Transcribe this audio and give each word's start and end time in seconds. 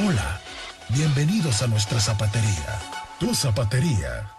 Hola, 0.00 0.40
bienvenidos 0.90 1.60
a 1.62 1.66
nuestra 1.66 1.98
zapatería. 1.98 2.78
Tu 3.18 3.34
zapatería. 3.34 4.30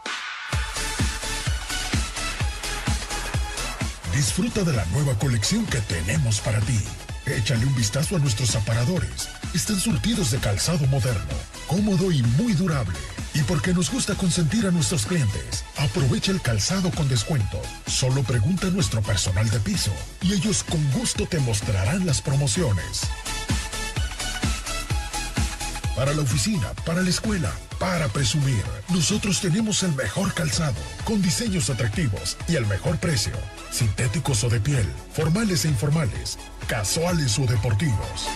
Disfruta 4.15 4.63
de 4.63 4.71
la 4.71 4.85
nueva 4.85 5.15
colección 5.15 5.65
que 5.65 5.79
tenemos 5.81 6.39
para 6.39 6.61
ti. 6.61 6.79
Échale 7.25 7.65
un 7.65 7.75
vistazo 7.75 8.15
a 8.15 8.19
nuestros 8.19 8.55
aparadores. 8.55 9.27
Están 9.53 9.81
surtidos 9.81 10.31
de 10.31 10.37
calzado 10.37 10.87
moderno, 10.87 11.33
cómodo 11.67 12.09
y 12.09 12.23
muy 12.23 12.53
durable. 12.53 12.97
Y 13.33 13.43
porque 13.43 13.73
nos 13.73 13.91
gusta 13.91 14.15
consentir 14.15 14.65
a 14.65 14.71
nuestros 14.71 15.05
clientes, 15.05 15.65
aprovecha 15.75 16.31
el 16.31 16.41
calzado 16.41 16.89
con 16.91 17.09
descuento. 17.09 17.61
Solo 17.85 18.23
pregunta 18.23 18.67
a 18.67 18.71
nuestro 18.71 19.01
personal 19.01 19.49
de 19.49 19.59
piso 19.59 19.91
y 20.21 20.31
ellos 20.31 20.63
con 20.63 20.89
gusto 20.91 21.25
te 21.25 21.39
mostrarán 21.39 22.05
las 22.05 22.21
promociones. 22.21 23.01
Para 25.99 26.13
la 26.13 26.21
oficina, 26.21 26.71
para 26.85 27.01
la 27.01 27.09
escuela, 27.09 27.51
para 27.77 28.07
presumir, 28.07 28.63
nosotros 28.87 29.41
tenemos 29.41 29.83
el 29.83 29.93
mejor 29.95 30.33
calzado, 30.33 30.79
con 31.03 31.21
diseños 31.21 31.69
atractivos 31.69 32.37
y 32.47 32.55
el 32.55 32.65
mejor 32.67 32.97
precio. 32.99 33.33
Sintéticos 33.69 34.45
o 34.45 34.49
de 34.49 34.61
piel, 34.61 34.89
formales 35.11 35.65
e 35.65 35.67
informales, 35.67 36.39
casuales 36.67 37.37
o 37.37 37.45
deportivos. 37.45 38.29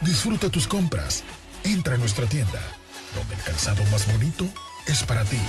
Disfruta 0.00 0.48
tus 0.48 0.66
compras. 0.66 1.22
Entra 1.64 1.96
a 1.96 1.98
nuestra 1.98 2.24
tienda, 2.24 2.62
donde 3.14 3.34
el 3.34 3.42
calzado 3.42 3.84
más 3.90 4.10
bonito 4.10 4.48
es 4.86 5.02
para 5.02 5.22
ti. 5.24 5.40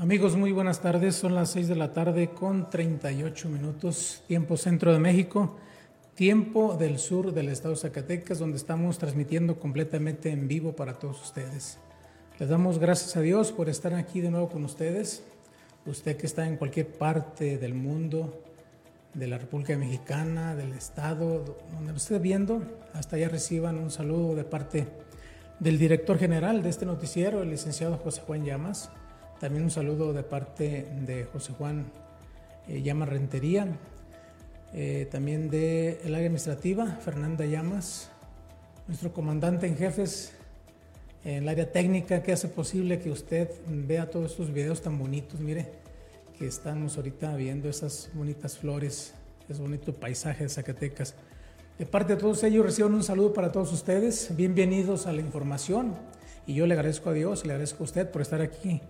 Amigos, 0.00 0.36
muy 0.36 0.52
buenas 0.52 0.80
tardes. 0.80 1.16
Son 1.16 1.34
las 1.34 1.50
6 1.50 1.66
de 1.66 1.74
la 1.74 1.92
tarde 1.92 2.28
con 2.28 2.70
38 2.70 3.48
minutos, 3.48 4.22
tiempo 4.28 4.56
centro 4.56 4.92
de 4.92 5.00
México, 5.00 5.56
tiempo 6.14 6.76
del 6.76 7.00
sur 7.00 7.34
del 7.34 7.48
estado 7.48 7.74
de 7.74 7.80
Zacatecas, 7.80 8.38
donde 8.38 8.58
estamos 8.58 8.96
transmitiendo 8.98 9.58
completamente 9.58 10.30
en 10.30 10.46
vivo 10.46 10.76
para 10.76 11.00
todos 11.00 11.20
ustedes. 11.20 11.78
Les 12.38 12.48
damos 12.48 12.78
gracias 12.78 13.16
a 13.16 13.22
Dios 13.22 13.50
por 13.50 13.68
estar 13.68 13.92
aquí 13.92 14.20
de 14.20 14.30
nuevo 14.30 14.48
con 14.48 14.64
ustedes. 14.64 15.24
Usted 15.84 16.16
que 16.16 16.26
está 16.26 16.46
en 16.46 16.58
cualquier 16.58 16.86
parte 16.86 17.58
del 17.58 17.74
mundo, 17.74 18.44
de 19.14 19.26
la 19.26 19.38
República 19.38 19.76
Mexicana, 19.76 20.54
del 20.54 20.74
estado, 20.74 21.58
donde 21.72 21.90
lo 21.90 21.98
esté 21.98 22.20
viendo, 22.20 22.62
hasta 22.94 23.16
allá 23.16 23.28
reciban 23.30 23.76
un 23.76 23.90
saludo 23.90 24.36
de 24.36 24.44
parte 24.44 24.86
del 25.58 25.76
director 25.76 26.18
general 26.18 26.62
de 26.62 26.68
este 26.68 26.86
noticiero, 26.86 27.42
el 27.42 27.50
licenciado 27.50 27.96
José 27.96 28.22
Juan 28.24 28.44
Llamas 28.44 28.92
también 29.40 29.64
un 29.64 29.70
saludo 29.70 30.12
de 30.12 30.22
parte 30.22 30.86
de 31.06 31.24
José 31.24 31.52
Juan 31.52 31.86
eh, 32.68 32.82
Llamas 32.82 33.08
Rentería, 33.08 33.66
eh, 34.74 35.08
también 35.10 35.48
del 35.48 36.14
área 36.14 36.26
administrativa, 36.26 36.86
Fernanda 36.86 37.46
Llamas, 37.46 38.10
nuestro 38.86 39.12
comandante 39.12 39.66
en 39.66 39.76
jefes 39.76 40.32
en 41.24 41.42
el 41.44 41.48
área 41.48 41.70
técnica 41.70 42.22
que 42.22 42.32
hace 42.32 42.48
posible 42.48 43.00
que 43.00 43.10
usted 43.10 43.50
vea 43.66 44.10
todos 44.10 44.32
estos 44.32 44.52
videos 44.52 44.82
tan 44.82 44.98
bonitos, 44.98 45.40
mire, 45.40 45.68
que 46.38 46.46
estamos 46.46 46.96
ahorita 46.96 47.34
viendo 47.36 47.68
esas 47.68 48.10
bonitas 48.14 48.58
flores, 48.58 49.14
ese 49.48 49.60
bonito 49.60 49.92
paisaje 49.92 50.44
de 50.44 50.48
Zacatecas. 50.48 51.14
De 51.78 51.86
parte 51.86 52.14
de 52.14 52.20
todos 52.20 52.42
ellos 52.44 52.64
reciban 52.64 52.94
un 52.94 53.04
saludo 53.04 53.32
para 53.32 53.52
todos 53.52 53.72
ustedes, 53.72 54.34
bienvenidos 54.36 55.06
a 55.06 55.12
la 55.12 55.20
información 55.20 55.94
y 56.46 56.54
yo 56.54 56.66
le 56.66 56.74
agradezco 56.74 57.10
a 57.10 57.12
Dios, 57.12 57.44
le 57.44 57.52
agradezco 57.52 57.82
a 57.82 57.84
usted 57.84 58.10
por 58.10 58.22
estar 58.22 58.40
aquí 58.40 58.80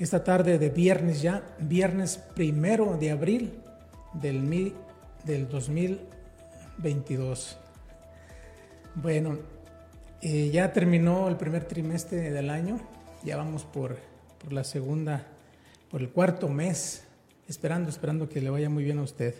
esta 0.00 0.24
tarde 0.24 0.58
de 0.58 0.70
viernes 0.70 1.20
ya, 1.20 1.42
viernes 1.58 2.16
primero 2.34 2.96
de 2.98 3.10
abril 3.10 3.52
del, 4.14 4.72
del 5.24 5.46
2022. 5.46 7.58
Bueno, 8.94 9.36
eh, 10.22 10.48
ya 10.50 10.72
terminó 10.72 11.28
el 11.28 11.36
primer 11.36 11.64
trimestre 11.64 12.30
del 12.30 12.48
año, 12.48 12.80
ya 13.22 13.36
vamos 13.36 13.64
por, 13.64 13.98
por 14.42 14.54
la 14.54 14.64
segunda, 14.64 15.26
por 15.90 16.00
el 16.00 16.08
cuarto 16.08 16.48
mes, 16.48 17.02
esperando, 17.46 17.90
esperando 17.90 18.26
que 18.26 18.40
le 18.40 18.48
vaya 18.48 18.70
muy 18.70 18.84
bien 18.84 19.00
a 19.00 19.02
usted. 19.02 19.34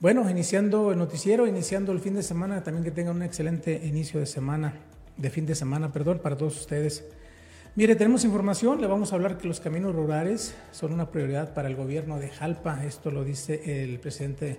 Bueno, 0.00 0.28
iniciando 0.28 0.92
el 0.92 0.98
noticiero, 0.98 1.46
iniciando 1.46 1.92
el 1.92 2.00
fin 2.00 2.12
de 2.14 2.22
semana, 2.22 2.62
también 2.62 2.84
que 2.84 2.90
tenga 2.90 3.10
un 3.10 3.22
excelente 3.22 3.80
inicio 3.84 4.20
de 4.20 4.26
semana, 4.26 4.74
de 5.16 5.30
fin 5.30 5.46
de 5.46 5.54
semana, 5.54 5.90
perdón, 5.92 6.18
para 6.18 6.36
todos 6.36 6.60
ustedes. 6.60 7.06
Mire, 7.74 7.96
tenemos 7.96 8.22
información, 8.26 8.82
le 8.82 8.86
vamos 8.86 9.12
a 9.12 9.14
hablar 9.14 9.38
que 9.38 9.48
los 9.48 9.58
caminos 9.58 9.94
rurales 9.94 10.54
son 10.72 10.92
una 10.92 11.10
prioridad 11.10 11.54
para 11.54 11.68
el 11.68 11.74
gobierno 11.74 12.18
de 12.18 12.28
Jalpa, 12.28 12.84
esto 12.84 13.10
lo 13.10 13.24
dice 13.24 13.82
el 13.82 13.98
presidente 13.98 14.58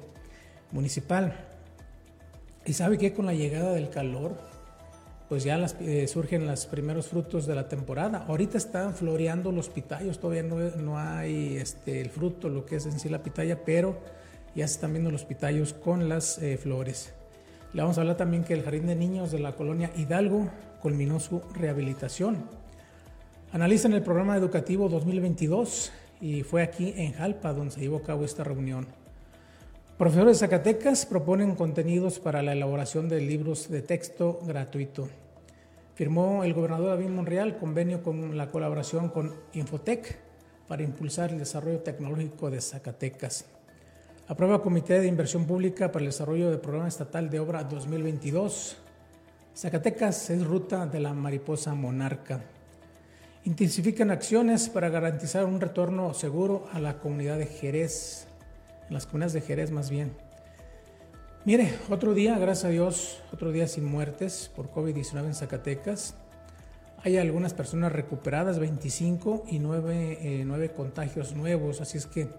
municipal. 0.71 1.45
Y 2.65 2.73
sabe 2.73 2.97
que 2.97 3.13
con 3.13 3.27
la 3.27 3.35
llegada 3.35 3.71
del 3.73 3.91
calor, 3.91 4.35
pues 5.29 5.43
ya 5.43 5.63
eh, 5.81 6.07
surgen 6.07 6.47
los 6.47 6.65
primeros 6.65 7.07
frutos 7.07 7.45
de 7.45 7.53
la 7.53 7.69
temporada. 7.69 8.25
Ahorita 8.27 8.57
están 8.57 8.95
floreando 8.95 9.51
los 9.51 9.69
pitayos, 9.69 10.17
todavía 10.19 10.41
no, 10.41 10.97
hay 10.97 11.57
este, 11.57 12.01
el 12.01 12.09
fruto, 12.09 12.49
lo 12.49 12.65
que 12.65 12.77
es 12.77 12.87
en 12.87 12.99
sí 12.99 13.09
la 13.09 13.21
pitaya, 13.21 13.63
pero 13.63 13.95
ya 14.55 14.67
se 14.67 14.73
están 14.73 14.91
viendo 14.91 15.11
los 15.11 15.23
pitayos 15.23 15.73
con 15.73 16.09
las 16.09 16.39
eh, 16.39 16.57
flores. 16.57 17.13
Le 17.73 17.83
vamos 17.83 17.99
a 17.99 18.01
hablar 18.01 18.17
también 18.17 18.43
que 18.43 18.55
el 18.55 18.63
Jardín 18.63 18.87
de 18.87 18.95
Niños 18.95 19.31
de 19.31 19.37
la 19.37 19.55
colonia 19.55 19.91
Hidalgo 19.95 20.49
culminó 20.81 21.19
su 21.19 21.43
rehabilitación. 21.53 22.62
Analizan 23.53 23.93
el 23.93 24.01
programa 24.01 24.35
educativo 24.35 24.89
2022 24.89 25.91
y 26.19 26.41
fue 26.41 26.63
aquí 26.63 26.91
en 26.97 27.13
Jalpa 27.13 27.53
donde 27.53 27.69
se 27.69 27.81
llevó 27.81 27.97
a 27.97 28.01
cabo 28.01 28.25
esta 28.25 28.43
reunión. 28.43 28.87
Profesores 29.95 30.39
de 30.39 30.47
Zacatecas 30.47 31.05
proponen 31.05 31.53
contenidos 31.53 32.17
para 32.17 32.41
la 32.41 32.53
elaboración 32.53 33.07
de 33.09 33.21
libros 33.21 33.69
de 33.69 33.83
texto 33.83 34.39
gratuito. 34.43 35.07
Firmó 35.93 36.43
el 36.43 36.55
gobernador 36.55 36.97
David 36.97 37.09
Monreal 37.09 37.59
convenio 37.59 38.01
con 38.01 38.35
la 38.35 38.49
colaboración 38.49 39.09
con 39.09 39.35
Infotec 39.53 40.17
para 40.67 40.81
impulsar 40.81 41.29
el 41.29 41.37
desarrollo 41.37 41.81
tecnológico 41.81 42.49
de 42.49 42.59
Zacatecas. 42.59 43.45
Aprueba 44.27 44.63
Comité 44.63 44.99
de 44.99 45.05
Inversión 45.05 45.45
Pública 45.45 45.91
para 45.91 46.03
el 46.03 46.09
Desarrollo 46.09 46.49
del 46.49 46.59
Programa 46.59 46.87
Estatal 46.87 47.29
de 47.29 47.39
Obra 47.39 47.63
2022. 47.63 48.77
Zacatecas 49.55 50.31
es 50.31 50.43
ruta 50.43 50.87
de 50.87 50.99
la 50.99 51.13
mariposa 51.13 51.75
monarca 51.75 52.43
intensifican 53.45 54.11
acciones 54.11 54.69
para 54.69 54.89
garantizar 54.89 55.45
un 55.45 55.59
retorno 55.59 56.13
seguro 56.13 56.67
a 56.71 56.79
la 56.79 56.99
comunidad 56.99 57.37
de 57.37 57.45
Jerez, 57.45 58.27
en 58.87 58.93
las 58.93 59.05
comunidades 59.05 59.33
de 59.33 59.41
Jerez 59.41 59.71
más 59.71 59.89
bien. 59.89 60.13
Mire, 61.45 61.73
otro 61.89 62.13
día, 62.13 62.39
gracias 62.39 62.65
a 62.65 62.69
Dios, 62.69 63.21
otro 63.33 63.51
día 63.51 63.67
sin 63.67 63.83
muertes 63.83 64.49
por 64.55 64.71
COVID-19 64.71 65.25
en 65.25 65.35
Zacatecas. 65.35 66.15
Hay 67.03 67.17
algunas 67.17 67.53
personas 67.53 67.91
recuperadas, 67.91 68.59
25 68.59 69.43
y 69.49 69.59
9, 69.59 70.19
eh, 70.21 70.71
contagios 70.73 71.35
nuevos, 71.35 71.81
así 71.81 71.97
es 71.97 72.05
que 72.05 72.29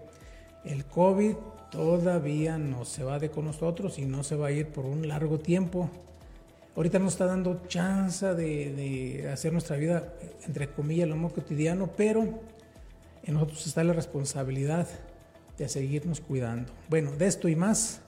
el 0.63 0.85
COVID 0.85 1.35
todavía 1.69 2.57
no 2.57 2.83
se 2.83 3.03
va 3.03 3.19
de 3.19 3.29
con 3.29 3.45
nosotros 3.45 3.99
y 3.99 4.05
no 4.05 4.23
se 4.23 4.35
va 4.35 4.47
a 4.47 4.51
ir 4.51 4.69
por 4.69 4.85
un 4.85 5.07
largo 5.07 5.37
tiempo. 5.37 5.91
Ahorita 6.75 6.99
nos 6.99 7.13
está 7.13 7.25
dando 7.25 7.61
chance 7.67 8.25
de, 8.33 9.29
hacer 9.31 9.53
nuestra 9.53 9.77
vida, 9.77 10.13
entre 10.45 10.69
comillas, 10.69 11.07
lo 11.07 11.15
más 11.15 11.31
cotidiano, 11.31 11.89
pero 11.95 12.41
en 13.23 13.33
nosotros 13.33 13.65
está 13.65 13.83
la 13.83 13.93
responsabilidad 13.93 14.87
de 15.57 15.69
seguirnos 15.69 16.19
cuidando. 16.19 16.73
Bueno, 16.89 17.11
de 17.11 17.27
esto 17.27 17.47
y 17.47 17.55
más 17.55 18.01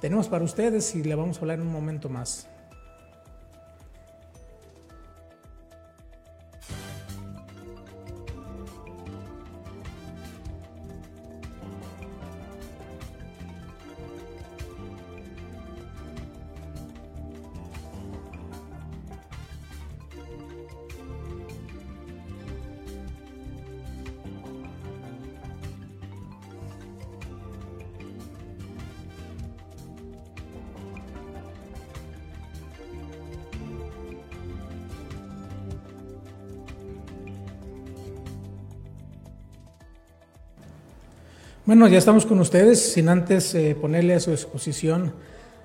tenemos 0.00 0.28
para 0.28 0.44
ustedes 0.44 0.94
y 0.94 1.02
le 1.02 1.16
vamos 1.16 1.38
a 1.38 1.40
hablar 1.40 1.58
en 1.58 1.66
un 1.66 1.72
momento 1.72 2.08
más. 2.08 2.46
Bueno, 41.68 41.86
ya 41.86 41.98
estamos 41.98 42.24
con 42.24 42.40
ustedes, 42.40 42.94
sin 42.94 43.10
antes 43.10 43.54
eh, 43.54 43.76
ponerle 43.78 44.14
a 44.14 44.20
su 44.20 44.30
exposición 44.30 45.12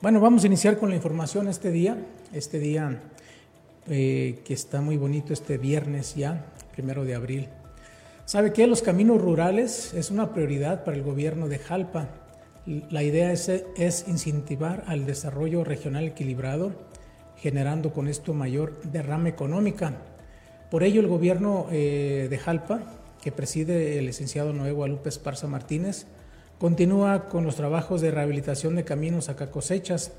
Bueno, 0.00 0.20
vamos 0.20 0.44
a 0.44 0.46
iniciar 0.46 0.78
con 0.78 0.90
la 0.90 0.96
información 0.96 1.48
este 1.48 1.72
día, 1.72 1.96
este 2.32 2.58
día 2.58 3.00
eh, 3.88 4.40
que 4.44 4.54
está 4.54 4.80
muy 4.80 4.96
bonito, 4.96 5.32
este 5.32 5.58
viernes 5.58 6.14
ya, 6.14 6.46
primero 6.72 7.04
de 7.04 7.14
abril. 7.14 7.48
¿Sabe 8.28 8.52
que 8.52 8.66
Los 8.66 8.82
caminos 8.82 9.22
rurales 9.22 9.94
es 9.94 10.10
una 10.10 10.34
prioridad 10.34 10.84
para 10.84 10.98
el 10.98 11.02
gobierno 11.02 11.48
de 11.48 11.58
Jalpa. 11.58 12.08
La 12.66 13.02
idea 13.02 13.32
es, 13.32 14.04
incentivar 14.06 14.84
al 14.86 15.06
desarrollo 15.06 15.64
regional 15.64 16.04
equilibrado, 16.04 16.72
generando 17.38 17.90
con 17.94 18.06
esto 18.06 18.34
mayor 18.34 18.82
derrama 18.82 19.30
económica. 19.30 19.94
Por 20.70 20.82
ello, 20.82 21.00
el 21.00 21.06
gobierno 21.06 21.68
eh, 21.70 22.26
de 22.28 22.36
Jalpa, 22.36 22.80
que 23.22 23.32
preside 23.32 23.98
el 23.98 24.04
licenciado 24.04 24.52
Nuevo 24.52 24.84
Alupe 24.84 25.08
Esparza 25.08 25.46
Martínez, 25.46 26.04
continúa 26.58 27.30
con 27.30 27.46
los 27.46 27.56
trabajos 27.56 28.02
de 28.02 28.10
rehabilitación 28.10 28.76
de 28.76 28.84
caminos 28.84 29.30
acá 29.30 29.50
cosechas 29.50 30.12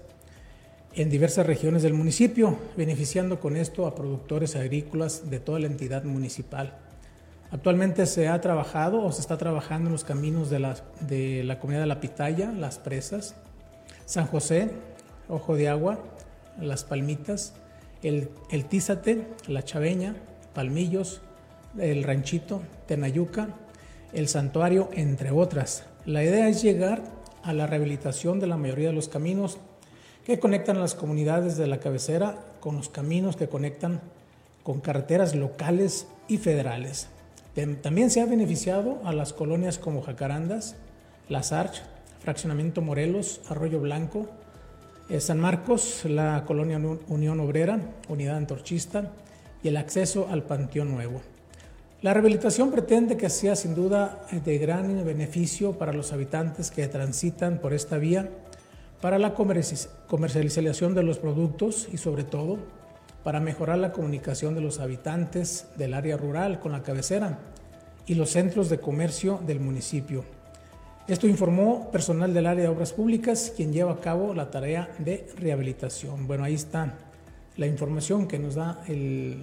en 0.96 1.12
diversas 1.12 1.46
regiones 1.46 1.84
del 1.84 1.94
municipio, 1.94 2.58
beneficiando 2.76 3.40
con 3.40 3.56
esto 3.56 3.86
a 3.86 3.94
productores 3.94 4.56
agrícolas 4.56 5.30
de 5.30 5.40
toda 5.40 5.60
la 5.60 5.68
entidad 5.68 6.06
municipal. 6.06 6.89
Actualmente 7.52 8.06
se 8.06 8.28
ha 8.28 8.40
trabajado 8.42 9.02
o 9.04 9.12
se 9.12 9.22
está 9.22 9.38
trabajando 9.38 9.88
en 9.88 9.94
los 9.94 10.04
caminos 10.04 10.52
de 10.52 10.60
la, 10.60 10.76
de 11.02 11.44
la 11.44 11.60
comunidad 11.60 11.82
de 11.82 11.88
La 11.88 12.00
Pitaya, 12.00 12.52
Las 12.52 12.78
Presas, 12.78 13.36
San 14.06 14.28
José, 14.28 14.70
Ojo 15.28 15.56
de 15.56 15.68
Agua, 15.68 16.00
Las 16.60 16.84
Palmitas, 16.84 17.54
el, 18.04 18.30
el 18.52 18.66
Tízate, 18.66 19.28
La 19.48 19.64
Chaveña, 19.64 20.16
Palmillos, 20.54 21.22
el 21.78 22.04
Ranchito, 22.04 22.62
Tenayuca, 22.86 23.50
el 24.14 24.28
Santuario, 24.28 24.90
entre 24.94 25.32
otras. 25.32 25.86
La 26.06 26.24
idea 26.24 26.48
es 26.50 26.62
llegar 26.62 27.02
a 27.44 27.54
la 27.54 27.66
rehabilitación 27.66 28.40
de 28.40 28.48
la 28.48 28.58
mayoría 28.58 28.90
de 28.90 28.94
los 28.94 29.10
caminos 29.10 29.58
que 30.24 30.40
conectan 30.40 30.80
las 30.80 30.94
comunidades 30.94 31.58
de 31.58 31.66
la 31.66 31.80
cabecera 31.80 32.38
con 32.60 32.76
los 32.76 32.90
caminos 32.90 33.36
que 33.36 33.50
conectan 33.50 34.02
con 34.62 34.82
carreteras 34.82 35.34
locales 35.34 36.08
y 36.28 36.38
federales. 36.38 37.10
También 37.82 38.10
se 38.10 38.22
ha 38.22 38.26
beneficiado 38.26 39.00
a 39.04 39.14
las 39.14 39.34
colonias 39.34 39.80
como 39.80 40.02
Jacarandas, 40.02 40.76
Las 41.28 41.52
Arch, 41.52 41.82
Fraccionamiento 42.20 42.82
Morelos, 42.82 43.42
Arroyo 43.50 43.80
Blanco, 43.80 44.28
eh, 45.10 45.20
San 45.20 45.40
Marcos, 45.40 46.06
la 46.06 46.44
colonia 46.46 46.80
Unión 47.08 47.40
Obrera, 47.40 47.80
Unidad 48.08 48.38
Antorchista 48.38 49.12
y 49.64 49.70
el 49.70 49.78
acceso 49.78 50.28
al 50.30 50.44
Panteón 50.44 50.92
Nuevo. 50.92 51.22
La 52.02 52.14
rehabilitación 52.14 52.72
pretende 52.72 53.18
que 53.18 53.30
sea 53.30 53.56
sin 53.56 53.76
duda 53.76 54.26
de 54.32 54.58
gran 54.58 55.04
beneficio 55.04 55.74
para 55.74 55.92
los 55.92 56.14
habitantes 56.14 56.72
que 56.72 56.88
transitan 56.88 57.60
por 57.60 57.74
esta 57.74 57.98
vía, 57.98 58.30
para 59.02 59.20
la 59.20 59.34
comercialización 59.34 60.94
de 60.94 61.04
los 61.04 61.20
productos 61.20 61.90
y 61.92 61.98
sobre 61.98 62.24
todo 62.24 62.58
para 63.30 63.40
mejorar 63.40 63.78
la 63.78 63.92
comunicación 63.92 64.56
de 64.56 64.62
los 64.62 64.80
habitantes 64.80 65.68
del 65.78 65.94
área 65.94 66.18
rural 66.18 66.60
con 66.60 66.72
la 66.72 66.82
cabecera 66.82 67.38
y 68.08 68.16
los 68.16 68.32
centros 68.32 68.72
de 68.72 68.80
comercio 68.80 69.40
del 69.46 69.60
municipio. 69.60 70.26
Esto 71.08 71.28
informó 71.28 71.92
personal 71.92 72.34
del 72.34 72.48
área 72.48 72.64
de 72.64 72.70
obras 72.70 72.92
públicas, 72.92 73.54
quien 73.56 73.72
lleva 73.72 73.92
a 73.92 74.00
cabo 74.00 74.34
la 74.34 74.50
tarea 74.50 74.90
de 74.98 75.28
rehabilitación. 75.38 76.26
Bueno, 76.26 76.44
ahí 76.44 76.56
está 76.56 76.96
la 77.56 77.68
información 77.68 78.28
que 78.28 78.40
nos 78.40 78.56
da 78.56 78.84
eh, 78.88 79.38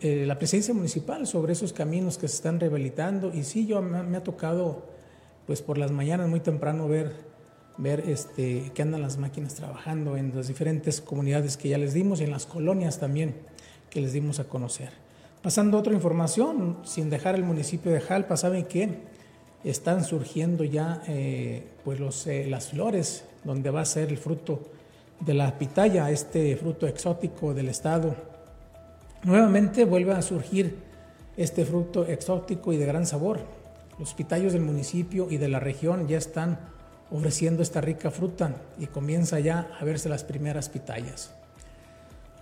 la 0.00 0.38
presencia 0.38 0.72
municipal 0.72 1.26
sobre 1.26 1.52
esos 1.52 1.74
caminos 1.74 2.16
que 2.16 2.28
se 2.28 2.36
están 2.36 2.58
rehabilitando. 2.58 3.30
Y 3.30 3.44
sí, 3.44 3.66
yo 3.66 3.82
me, 3.82 4.16
ha 4.16 4.24
tocado, 4.24 4.86
pues 5.46 5.60
por 5.60 5.76
las 5.76 5.90
mañanas 5.90 6.30
muy 6.30 6.40
temprano 6.40 6.88
ver, 6.88 7.12
ver 7.78 8.00
este, 8.08 8.70
que 8.74 8.82
andan 8.82 9.02
las 9.02 9.18
máquinas 9.18 9.54
trabajando 9.54 10.16
en 10.16 10.34
las 10.34 10.48
diferentes 10.48 11.00
comunidades 11.00 11.56
que 11.56 11.68
ya 11.68 11.78
les 11.78 11.94
dimos 11.94 12.20
y 12.20 12.24
en 12.24 12.30
las 12.30 12.46
colonias 12.46 12.98
también 12.98 13.34
que 13.90 14.00
les 14.00 14.12
dimos 14.12 14.40
a 14.40 14.44
conocer. 14.44 14.90
Pasando 15.42 15.76
a 15.76 15.80
otra 15.80 15.92
información, 15.92 16.78
sin 16.84 17.10
dejar 17.10 17.34
el 17.34 17.44
municipio 17.44 17.92
de 17.92 18.00
Jalpa, 18.00 18.36
saben 18.36 18.64
que 18.64 18.98
están 19.62 20.04
surgiendo 20.04 20.64
ya 20.64 21.02
eh, 21.06 21.64
pues 21.84 22.00
los, 22.00 22.26
eh, 22.26 22.46
las 22.48 22.68
flores 22.70 23.24
donde 23.44 23.70
va 23.70 23.82
a 23.82 23.84
ser 23.84 24.08
el 24.08 24.18
fruto 24.18 24.62
de 25.20 25.34
la 25.34 25.58
pitaya, 25.58 26.10
este 26.10 26.56
fruto 26.56 26.86
exótico 26.86 27.54
del 27.54 27.68
estado. 27.68 28.14
Nuevamente 29.22 29.84
vuelve 29.84 30.12
a 30.12 30.22
surgir 30.22 30.76
este 31.36 31.64
fruto 31.64 32.06
exótico 32.06 32.72
y 32.72 32.76
de 32.76 32.86
gran 32.86 33.06
sabor. 33.06 33.40
Los 33.98 34.14
pitayos 34.14 34.52
del 34.52 34.62
municipio 34.62 35.28
y 35.30 35.36
de 35.38 35.48
la 35.48 35.60
región 35.60 36.06
ya 36.06 36.18
están 36.18 36.58
ofreciendo 37.10 37.62
esta 37.62 37.80
rica 37.80 38.10
fruta 38.10 38.56
y 38.78 38.86
comienza 38.86 39.38
ya 39.40 39.70
a 39.80 39.84
verse 39.84 40.08
las 40.08 40.24
primeras 40.24 40.68
pitayas. 40.68 41.32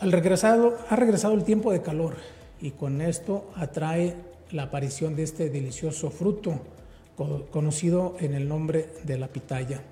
Al 0.00 0.12
regresado, 0.12 0.76
ha 0.88 0.96
regresado 0.96 1.34
el 1.34 1.44
tiempo 1.44 1.72
de 1.72 1.82
calor 1.82 2.16
y 2.60 2.72
con 2.72 3.00
esto 3.00 3.50
atrae 3.56 4.16
la 4.50 4.64
aparición 4.64 5.16
de 5.16 5.22
este 5.22 5.50
delicioso 5.50 6.10
fruto 6.10 6.60
conocido 7.50 8.16
en 8.20 8.34
el 8.34 8.48
nombre 8.48 8.88
de 9.04 9.18
la 9.18 9.28
pitaya. 9.28 9.82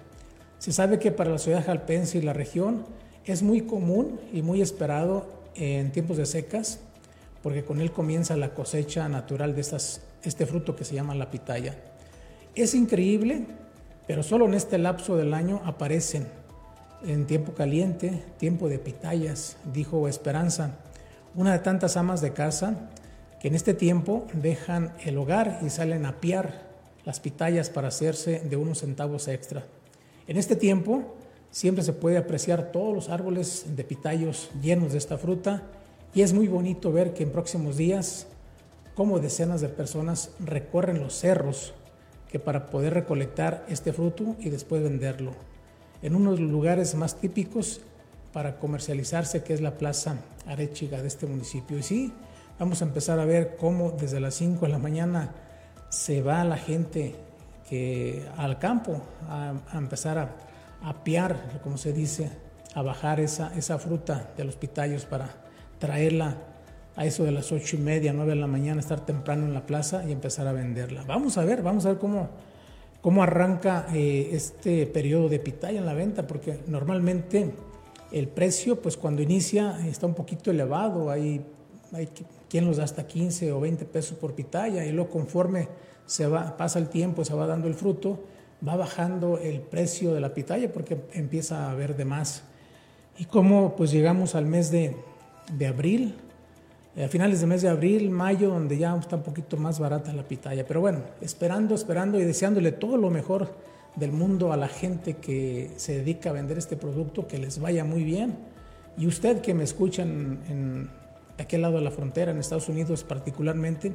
Se 0.59 0.73
sabe 0.73 0.99
que 0.99 1.13
para 1.13 1.31
la 1.31 1.39
ciudad 1.39 1.65
jalpense 1.65 2.19
y 2.19 2.23
la 2.23 2.33
región 2.33 2.85
es 3.25 3.43
muy 3.43 3.63
común 3.63 4.21
y 4.33 4.43
muy 4.43 4.63
esperado 4.63 5.27
en 5.55 5.93
tiempos 5.93 6.17
de 6.17 6.27
secas, 6.27 6.81
porque 7.43 7.65
con 7.65 7.81
él 7.81 7.93
comienza 7.93 8.37
la 8.37 8.55
cosecha 8.55 9.08
natural 9.08 9.55
de 9.55 9.61
estas, 9.61 10.03
este 10.23 10.46
fruto 10.46 10.77
que 10.77 10.85
se 10.85 10.94
llama 10.94 11.15
la 11.15 11.31
pitaya. 11.31 11.77
Es 12.55 12.75
increíble, 12.75 13.46
pero 14.06 14.23
solo 14.23 14.47
en 14.47 14.55
este 14.55 14.79
lapso 14.79 15.17
del 15.17 15.35
año 15.35 15.61
aparecen 15.65 16.27
en 17.05 17.27
tiempo 17.27 17.53
caliente, 17.53 18.23
tiempo 18.39 18.69
de 18.69 18.79
pitayas, 18.79 19.56
dijo 19.73 20.09
Esperanza, 20.09 20.77
una 21.35 21.53
de 21.53 21.59
tantas 21.59 21.97
amas 21.97 22.21
de 22.21 22.32
casa 22.32 22.91
que 23.41 23.49
en 23.49 23.55
este 23.55 23.75
tiempo 23.75 24.27
dejan 24.35 24.93
el 25.05 25.19
hogar 25.19 25.61
y 25.63 25.71
salen 25.71 26.06
a 26.06 26.21
piar 26.21 26.71
las 27.05 27.21
pitayas 27.21 27.71
para 27.71 27.89
hacerse 27.89 28.41
de 28.41 28.56
unos 28.56 28.79
centavos 28.81 29.27
extra. 29.29 29.65
En 30.29 30.37
este 30.37 30.55
tiempo 30.55 31.17
siempre 31.51 31.82
se 31.82 31.93
puede 31.93 32.19
apreciar 32.19 32.71
todos 32.71 32.94
los 32.94 33.09
árboles 33.09 33.77
de 33.77 33.85
pitayos 33.85 34.51
llenos 34.63 34.93
de 34.93 34.99
esta 34.99 35.19
fruta 35.19 35.63
y 36.15 36.23
es 36.23 36.32
muy 36.32 36.47
bonito 36.47 36.93
ver 36.93 37.15
que 37.15 37.25
en 37.25 37.32
próximos 37.32 37.77
días 37.77 38.27
como 38.94 39.19
decenas 39.19 39.61
de 39.61 39.69
personas 39.69 40.31
recorren 40.39 41.01
los 41.01 41.15
cerros 41.15 41.75
que 42.32 42.39
para 42.39 42.70
poder 42.70 42.94
recolectar 42.94 43.62
este 43.69 43.93
fruto 43.93 44.36
y 44.41 44.48
después 44.48 44.82
venderlo. 44.82 45.32
En 46.01 46.17
unos 46.17 46.41
lugares 46.41 46.94
más 46.94 47.20
típicos 47.20 47.82
para 48.32 48.56
comercializarse, 48.58 49.44
que 49.44 49.53
es 49.53 49.60
la 49.60 49.77
Plaza 49.77 50.17
Arechiga 50.46 51.03
de 51.03 51.08
este 51.08 51.27
municipio. 51.27 51.77
Y 51.77 51.82
sí, 51.82 52.12
vamos 52.58 52.81
a 52.81 52.86
empezar 52.86 53.20
a 53.20 53.27
ver 53.27 53.56
cómo 53.60 53.91
desde 53.91 54.19
las 54.19 54.34
5 54.36 54.65
de 54.65 54.72
la 54.72 54.79
mañana 54.79 55.34
se 55.91 56.22
va 56.22 56.43
la 56.43 56.56
gente 56.56 57.15
que, 57.69 58.27
al 58.39 58.58
campo 58.58 59.03
a, 59.29 59.53
empezar 59.74 60.17
a, 60.17 60.34
a, 60.82 61.05
piar, 61.05 61.60
como 61.62 61.77
se 61.77 61.93
dice, 61.93 62.31
a 62.74 62.81
bajar 62.81 63.20
esa, 63.20 63.53
esa 63.58 63.79
fruta 63.79 64.31
de 64.39 64.44
los 64.44 64.56
pitayos 64.56 65.05
para 65.05 65.29
traerla 65.79 66.39
a 66.96 67.06
eso 67.06 67.25
de 67.25 67.32
las 67.32 67.51
ocho 67.53 67.77
y 67.77 67.79
media, 67.79 68.13
nueve 68.13 68.31
de 68.31 68.41
la 68.41 68.46
mañana, 68.46 68.81
estar 68.81 69.05
temprano 69.05 69.46
en 69.46 69.55
la 69.55 69.67
plaza 69.67 70.05
y 70.06 70.13
empezar 70.13 70.46
a 70.46 70.53
venderla. 70.53 71.05
Vamos 71.05 71.39
a 71.39 71.44
ver, 71.44 71.63
vamos 71.63 71.87
a 71.87 71.91
ver 71.91 71.99
cómo, 71.99 72.29
cómo 73.01 73.22
arranca 73.22 73.87
eh, 73.94 74.31
este 74.32 74.87
periodo 74.87 75.29
de 75.29 75.39
pitaya 75.39 75.79
en 75.79 75.87
la 75.87 75.94
venta, 75.94 76.27
porque 76.27 76.58
normalmente 76.67 77.53
el 78.13 78.29
precio, 78.29 78.81
pues 78.81 78.96
cuando 78.96 79.22
inicia, 79.22 79.79
está 79.87 80.06
un 80.06 80.15
poquito 80.15 80.51
elevado. 80.51 81.11
Hay, 81.11 81.44
hay 81.93 82.08
quien 82.49 82.67
los 82.67 82.77
da 82.77 82.84
hasta 82.84 83.06
15 83.06 83.53
o 83.53 83.61
20 83.61 83.87
pesos 83.87 84.19
por 84.19 84.34
pitaya 84.34 84.84
y 84.84 84.93
luego 84.93 85.11
conforme 85.11 85.69
se 86.05 86.27
va, 86.27 86.56
pasa 86.56 86.79
el 86.79 86.89
tiempo, 86.89 87.25
se 87.25 87.32
va 87.34 87.46
dando 87.46 87.69
el 87.69 87.75
fruto, 87.75 88.20
va 88.67 88.77
bajando 88.77 89.39
el 89.39 89.61
precio 89.61 90.13
de 90.13 90.20
la 90.20 90.34
pitaya 90.34 90.70
porque 90.70 90.99
empieza 91.15 91.67
a 91.67 91.70
haber 91.70 91.96
de 91.96 92.05
más. 92.05 92.43
Y 93.19 93.25
como 93.25 93.75
pues 93.77 93.91
llegamos 93.91 94.34
al 94.34 94.44
mes 94.44 94.70
de, 94.70 94.94
de 95.56 95.67
abril, 95.67 96.15
a 96.96 97.08
finales 97.08 97.41
del 97.41 97.49
mes 97.49 97.63
de 97.63 97.69
abril, 97.69 98.11
mayo, 98.11 98.51
donde 98.51 98.77
ya 98.77 98.94
está 98.96 99.17
un 99.17 99.22
poquito 99.22 99.56
más 99.56 99.79
barata 99.79 100.13
la 100.13 100.25
pitaya. 100.25 100.67
Pero 100.67 100.81
bueno, 100.81 101.01
esperando, 101.20 101.75
esperando 101.75 102.20
y 102.20 102.25
deseándole 102.25 102.72
todo 102.72 102.96
lo 102.96 103.11
mejor 103.11 103.55
del 103.96 104.13
mundo 104.13 104.53
a 104.53 104.56
la 104.56 104.69
gente 104.69 105.15
que 105.15 105.70
se 105.77 105.99
dedica 105.99 106.31
a 106.31 106.32
vender 106.32 106.58
este 106.58 106.77
producto, 106.77 107.27
que 107.27 107.39
les 107.39 107.58
vaya 107.61 107.84
muy 107.84 108.05
bien. 108.05 108.37
Y 108.99 109.06
usted 109.06 109.41
que 109.41 109.55
me 109.55 109.65
escucha 109.65 110.03
en 110.03 110.91
aquel 111.39 111.63
lado 111.63 111.77
de 111.77 111.82
la 111.82 111.91
frontera, 111.91 112.32
en 112.32 112.39
Estados 112.39 112.69
Unidos 112.69 113.05
particularmente, 113.05 113.93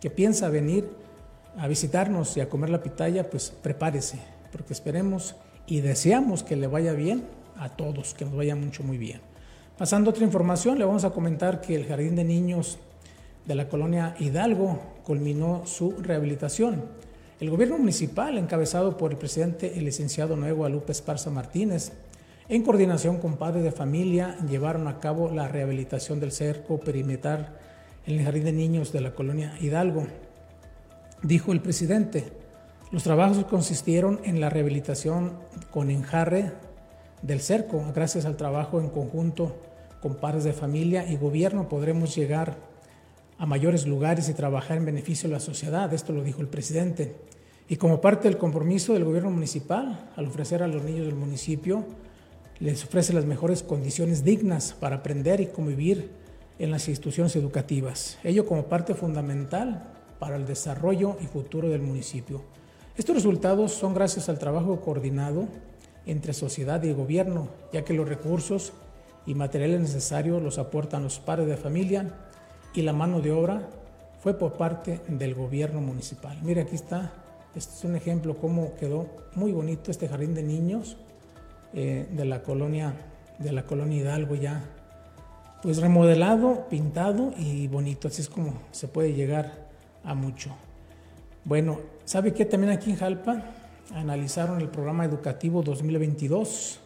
que 0.00 0.10
piensa 0.10 0.48
venir 0.48 0.88
a 1.56 1.68
visitarnos 1.68 2.36
y 2.36 2.40
a 2.40 2.48
comer 2.48 2.70
la 2.70 2.82
pitaya, 2.82 3.30
pues 3.30 3.50
prepárese, 3.50 4.18
porque 4.52 4.72
esperemos 4.72 5.36
y 5.66 5.80
deseamos 5.80 6.42
que 6.42 6.56
le 6.56 6.66
vaya 6.66 6.92
bien 6.92 7.24
a 7.56 7.70
todos, 7.70 8.14
que 8.14 8.24
nos 8.24 8.34
vaya 8.34 8.56
mucho, 8.56 8.82
muy 8.82 8.98
bien. 8.98 9.20
Pasando 9.76 10.08
a 10.08 10.12
otra 10.12 10.24
información, 10.24 10.78
le 10.78 10.84
vamos 10.84 11.04
a 11.04 11.10
comentar 11.10 11.60
que 11.60 11.74
el 11.74 11.86
Jardín 11.86 12.14
de 12.14 12.22
Niños 12.22 12.78
de 13.44 13.56
la 13.56 13.68
colonia 13.68 14.14
Hidalgo 14.20 14.78
culminó 15.04 15.66
su 15.66 15.96
rehabilitación. 16.00 16.84
El 17.40 17.50
gobierno 17.50 17.76
municipal, 17.76 18.38
encabezado 18.38 18.96
por 18.96 19.10
el 19.10 19.18
presidente, 19.18 19.76
el 19.76 19.84
licenciado 19.84 20.36
Nuevo 20.36 20.58
Guadalupe 20.58 20.92
Esparza 20.92 21.28
Martínez, 21.30 21.90
en 22.48 22.62
coordinación 22.62 23.18
con 23.18 23.36
padres 23.36 23.64
de 23.64 23.72
familia, 23.72 24.36
llevaron 24.48 24.86
a 24.86 25.00
cabo 25.00 25.28
la 25.28 25.48
rehabilitación 25.48 26.20
del 26.20 26.30
cerco 26.30 26.78
perimetral 26.78 27.56
en 28.06 28.20
el 28.20 28.24
Jardín 28.24 28.44
de 28.44 28.52
Niños 28.52 28.92
de 28.92 29.00
la 29.00 29.12
colonia 29.16 29.56
Hidalgo. 29.60 30.06
Dijo 31.24 31.50
el 31.50 31.60
presidente, 31.60 32.32
los 32.92 33.02
trabajos 33.02 33.44
consistieron 33.46 34.20
en 34.22 34.40
la 34.40 34.50
rehabilitación 34.50 35.32
con 35.72 35.90
enjarre 35.90 36.52
del 37.24 37.40
cerco. 37.40 37.82
Gracias 37.94 38.26
al 38.26 38.36
trabajo 38.36 38.80
en 38.80 38.90
conjunto 38.90 39.56
con 40.00 40.16
padres 40.16 40.44
de 40.44 40.52
familia 40.52 41.10
y 41.10 41.16
gobierno 41.16 41.68
podremos 41.68 42.14
llegar 42.14 42.56
a 43.38 43.46
mayores 43.46 43.86
lugares 43.86 44.28
y 44.28 44.34
trabajar 44.34 44.76
en 44.76 44.84
beneficio 44.84 45.28
de 45.28 45.34
la 45.34 45.40
sociedad. 45.40 45.92
Esto 45.92 46.12
lo 46.12 46.22
dijo 46.22 46.42
el 46.42 46.48
presidente. 46.48 47.16
Y 47.68 47.76
como 47.76 48.00
parte 48.00 48.28
del 48.28 48.36
compromiso 48.36 48.92
del 48.92 49.04
gobierno 49.04 49.30
municipal, 49.30 50.10
al 50.14 50.26
ofrecer 50.26 50.62
a 50.62 50.68
los 50.68 50.84
niños 50.84 51.06
del 51.06 51.14
municipio, 51.14 51.84
les 52.60 52.84
ofrece 52.84 53.14
las 53.14 53.24
mejores 53.24 53.62
condiciones 53.62 54.22
dignas 54.22 54.74
para 54.78 54.96
aprender 54.96 55.40
y 55.40 55.46
convivir 55.46 56.10
en 56.58 56.70
las 56.70 56.88
instituciones 56.88 57.34
educativas. 57.34 58.18
Ello 58.22 58.44
como 58.44 58.66
parte 58.66 58.94
fundamental 58.94 59.90
para 60.18 60.36
el 60.36 60.46
desarrollo 60.46 61.16
y 61.22 61.26
futuro 61.26 61.70
del 61.70 61.80
municipio. 61.80 62.42
Estos 62.96 63.16
resultados 63.16 63.72
son 63.72 63.94
gracias 63.94 64.28
al 64.28 64.38
trabajo 64.38 64.80
coordinado 64.80 65.48
entre 66.06 66.32
sociedad 66.32 66.82
y 66.82 66.92
gobierno, 66.92 67.48
ya 67.72 67.84
que 67.84 67.94
los 67.94 68.08
recursos 68.08 68.72
y 69.26 69.34
materiales 69.34 69.80
necesarios 69.80 70.42
los 70.42 70.58
aportan 70.58 71.02
los 71.02 71.18
padres 71.18 71.48
de 71.48 71.56
familia 71.56 72.10
y 72.74 72.82
la 72.82 72.92
mano 72.92 73.20
de 73.20 73.32
obra 73.32 73.68
fue 74.22 74.34
por 74.34 74.54
parte 74.54 75.00
del 75.08 75.34
gobierno 75.34 75.80
municipal. 75.80 76.38
Mire, 76.42 76.62
aquí 76.62 76.74
está, 76.74 77.12
este 77.54 77.74
es 77.74 77.84
un 77.84 77.96
ejemplo 77.96 78.36
cómo 78.36 78.74
quedó 78.76 79.06
muy 79.34 79.52
bonito 79.52 79.90
este 79.90 80.08
jardín 80.08 80.34
de 80.34 80.42
niños 80.42 80.96
eh, 81.72 82.06
de 82.10 82.24
la 82.24 82.42
colonia 82.42 82.94
de 83.38 83.50
la 83.50 83.64
colonia 83.64 84.00
Hidalgo 84.00 84.36
ya 84.36 84.62
pues 85.62 85.78
remodelado, 85.78 86.68
pintado 86.68 87.32
y 87.38 87.66
bonito, 87.68 88.08
así 88.08 88.20
es 88.20 88.28
como 88.28 88.52
se 88.70 88.86
puede 88.86 89.14
llegar 89.14 89.66
a 90.04 90.14
mucho. 90.14 90.50
Bueno, 91.44 91.80
¿sabe 92.04 92.34
qué? 92.34 92.44
También 92.44 92.72
aquí 92.72 92.90
en 92.90 92.96
Jalpa 92.96 93.42
analizaron 93.92 94.60
el 94.60 94.68
programa 94.68 95.04
educativo 95.04 95.62
2022. 95.62 96.80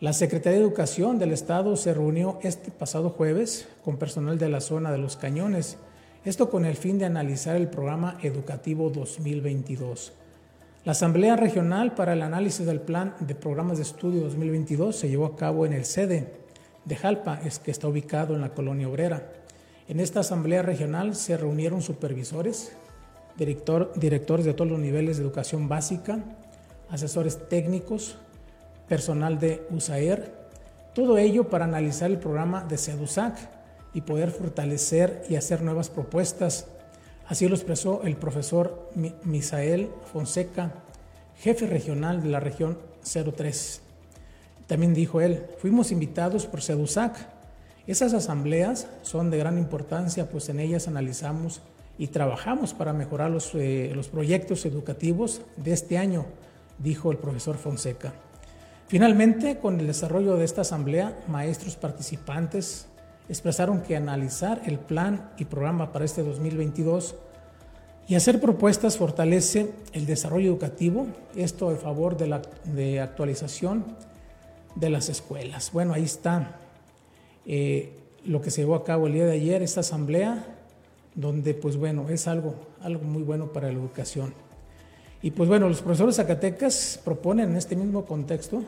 La 0.00 0.12
Secretaría 0.12 0.58
de 0.58 0.64
Educación 0.64 1.18
del 1.18 1.32
Estado 1.32 1.76
se 1.76 1.94
reunió 1.94 2.38
este 2.42 2.70
pasado 2.70 3.10
jueves 3.10 3.68
con 3.84 3.96
personal 3.96 4.38
de 4.38 4.48
la 4.48 4.60
zona 4.60 4.92
de 4.92 4.98
los 4.98 5.16
cañones, 5.16 5.78
esto 6.24 6.50
con 6.50 6.64
el 6.64 6.76
fin 6.76 6.98
de 6.98 7.06
analizar 7.06 7.56
el 7.56 7.68
programa 7.68 8.18
educativo 8.22 8.90
2022. 8.90 10.12
La 10.84 10.92
Asamblea 10.92 11.36
Regional 11.36 11.94
para 11.94 12.12
el 12.12 12.22
Análisis 12.22 12.66
del 12.66 12.80
Plan 12.80 13.14
de 13.20 13.34
Programas 13.34 13.76
de 13.76 13.84
Estudio 13.84 14.22
2022 14.22 14.96
se 14.96 15.08
llevó 15.08 15.26
a 15.26 15.36
cabo 15.36 15.66
en 15.66 15.72
el 15.72 15.84
sede 15.84 16.32
de 16.84 16.96
Jalpa, 16.96 17.40
es 17.44 17.58
que 17.58 17.70
está 17.70 17.86
ubicado 17.86 18.34
en 18.34 18.40
la 18.40 18.54
colonia 18.54 18.88
obrera. 18.88 19.32
En 19.88 20.00
esta 20.00 20.20
Asamblea 20.20 20.62
Regional 20.62 21.14
se 21.14 21.36
reunieron 21.36 21.82
supervisores, 21.82 22.72
director, 23.36 23.92
directores 23.96 24.44
de 24.44 24.54
todos 24.54 24.70
los 24.70 24.80
niveles 24.80 25.16
de 25.16 25.22
educación 25.22 25.68
básica, 25.68 26.18
asesores 26.90 27.48
técnicos, 27.48 28.16
personal 28.88 29.38
de 29.38 29.66
USAER, 29.70 30.42
todo 30.94 31.16
ello 31.16 31.48
para 31.48 31.64
analizar 31.64 32.10
el 32.10 32.18
programa 32.18 32.64
de 32.64 32.76
SEDUSAC 32.76 33.34
y 33.94 34.02
poder 34.02 34.30
fortalecer 34.30 35.24
y 35.28 35.36
hacer 35.36 35.62
nuevas 35.62 35.88
propuestas. 35.88 36.66
Así 37.26 37.48
lo 37.48 37.54
expresó 37.54 38.02
el 38.02 38.16
profesor 38.16 38.90
Misael 39.24 39.90
Fonseca, 40.12 40.72
jefe 41.38 41.66
regional 41.66 42.22
de 42.22 42.28
la 42.28 42.40
región 42.40 42.78
03. 43.02 43.80
También 44.66 44.92
dijo 44.92 45.20
él, 45.20 45.46
fuimos 45.58 45.92
invitados 45.92 46.46
por 46.46 46.60
SEDUSAC. 46.60 47.16
Esas 47.86 48.12
asambleas 48.12 48.86
son 49.02 49.30
de 49.30 49.38
gran 49.38 49.58
importancia, 49.58 50.28
pues 50.28 50.48
en 50.50 50.60
ellas 50.60 50.88
analizamos 50.88 51.62
y 52.02 52.08
trabajamos 52.08 52.74
para 52.74 52.92
mejorar 52.92 53.30
los, 53.30 53.54
eh, 53.54 53.92
los 53.94 54.08
proyectos 54.08 54.66
educativos 54.66 55.42
de 55.56 55.72
este 55.72 55.98
año, 55.98 56.26
dijo 56.78 57.12
el 57.12 57.18
profesor 57.18 57.56
Fonseca. 57.58 58.12
Finalmente, 58.88 59.58
con 59.58 59.78
el 59.78 59.86
desarrollo 59.86 60.34
de 60.36 60.44
esta 60.44 60.62
asamblea, 60.62 61.16
maestros 61.28 61.76
participantes 61.76 62.88
expresaron 63.28 63.82
que 63.82 63.94
analizar 63.96 64.62
el 64.66 64.80
plan 64.80 65.30
y 65.38 65.44
programa 65.44 65.92
para 65.92 66.04
este 66.04 66.24
2022 66.24 67.14
y 68.08 68.16
hacer 68.16 68.40
propuestas 68.40 68.96
fortalece 68.96 69.72
el 69.92 70.04
desarrollo 70.04 70.50
educativo, 70.50 71.06
esto 71.36 71.70
a 71.70 71.76
favor 71.76 72.16
de 72.16 72.26
la 72.26 72.42
de 72.64 72.98
actualización 72.98 73.84
de 74.74 74.90
las 74.90 75.08
escuelas. 75.08 75.70
Bueno, 75.70 75.94
ahí 75.94 76.02
está 76.02 76.56
eh, 77.46 77.92
lo 78.24 78.42
que 78.42 78.50
se 78.50 78.62
llevó 78.62 78.74
a 78.74 78.82
cabo 78.82 79.06
el 79.06 79.12
día 79.12 79.24
de 79.24 79.34
ayer, 79.34 79.62
esta 79.62 79.82
asamblea 79.82 80.58
donde 81.14 81.54
pues 81.54 81.76
bueno, 81.76 82.08
es 82.08 82.26
algo, 82.26 82.54
algo 82.80 83.04
muy 83.04 83.22
bueno 83.22 83.52
para 83.52 83.68
la 83.68 83.74
educación. 83.74 84.34
Y 85.22 85.30
pues 85.30 85.48
bueno, 85.48 85.68
los 85.68 85.82
profesores 85.82 86.16
Zacatecas 86.16 87.00
proponen 87.04 87.50
en 87.50 87.56
este 87.56 87.76
mismo 87.76 88.04
contexto 88.04 88.62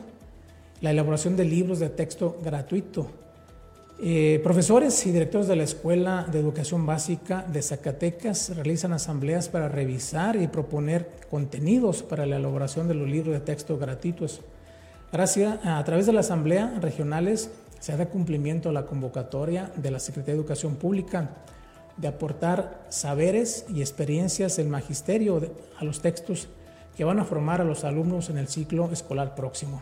la 0.81 0.91
elaboración 0.91 1.35
de 1.35 1.45
libros 1.45 1.79
de 1.79 1.89
texto 1.89 2.37
gratuito. 2.43 3.07
Eh, 3.97 4.41
profesores 4.43 5.05
y 5.05 5.11
directores 5.11 5.47
de 5.47 5.55
la 5.55 5.63
Escuela 5.63 6.27
de 6.29 6.39
Educación 6.39 6.85
Básica 6.85 7.45
de 7.51 7.61
Zacatecas 7.61 8.53
realizan 8.55 8.91
asambleas 8.91 9.47
para 9.47 9.69
revisar 9.69 10.35
y 10.35 10.47
proponer 10.47 11.09
contenidos 11.29 12.03
para 12.03 12.25
la 12.25 12.35
elaboración 12.35 12.89
de 12.89 12.93
los 12.93 13.09
libros 13.09 13.33
de 13.33 13.39
texto 13.39 13.77
gratuitos. 13.77 14.41
Gracias 15.13 15.59
a 15.63 15.81
través 15.85 16.05
de 16.05 16.13
la 16.13 16.19
asamblea 16.19 16.77
regionales 16.81 17.49
se 17.79 17.95
da 17.95 18.07
cumplimiento 18.07 18.69
a 18.69 18.73
la 18.73 18.85
convocatoria 18.85 19.71
de 19.75 19.91
la 19.91 19.99
Secretaría 19.99 20.35
de 20.35 20.41
Educación 20.41 20.75
Pública 20.75 21.29
de 21.97 22.07
aportar 22.07 22.85
saberes 22.89 23.65
y 23.69 23.81
experiencias 23.81 24.57
del 24.57 24.67
magisterio 24.67 25.41
a 25.77 25.83
los 25.83 26.01
textos 26.01 26.49
que 26.95 27.03
van 27.03 27.19
a 27.19 27.25
formar 27.25 27.61
a 27.61 27.65
los 27.65 27.83
alumnos 27.83 28.29
en 28.29 28.37
el 28.37 28.47
ciclo 28.47 28.91
escolar 28.91 29.35
próximo. 29.35 29.81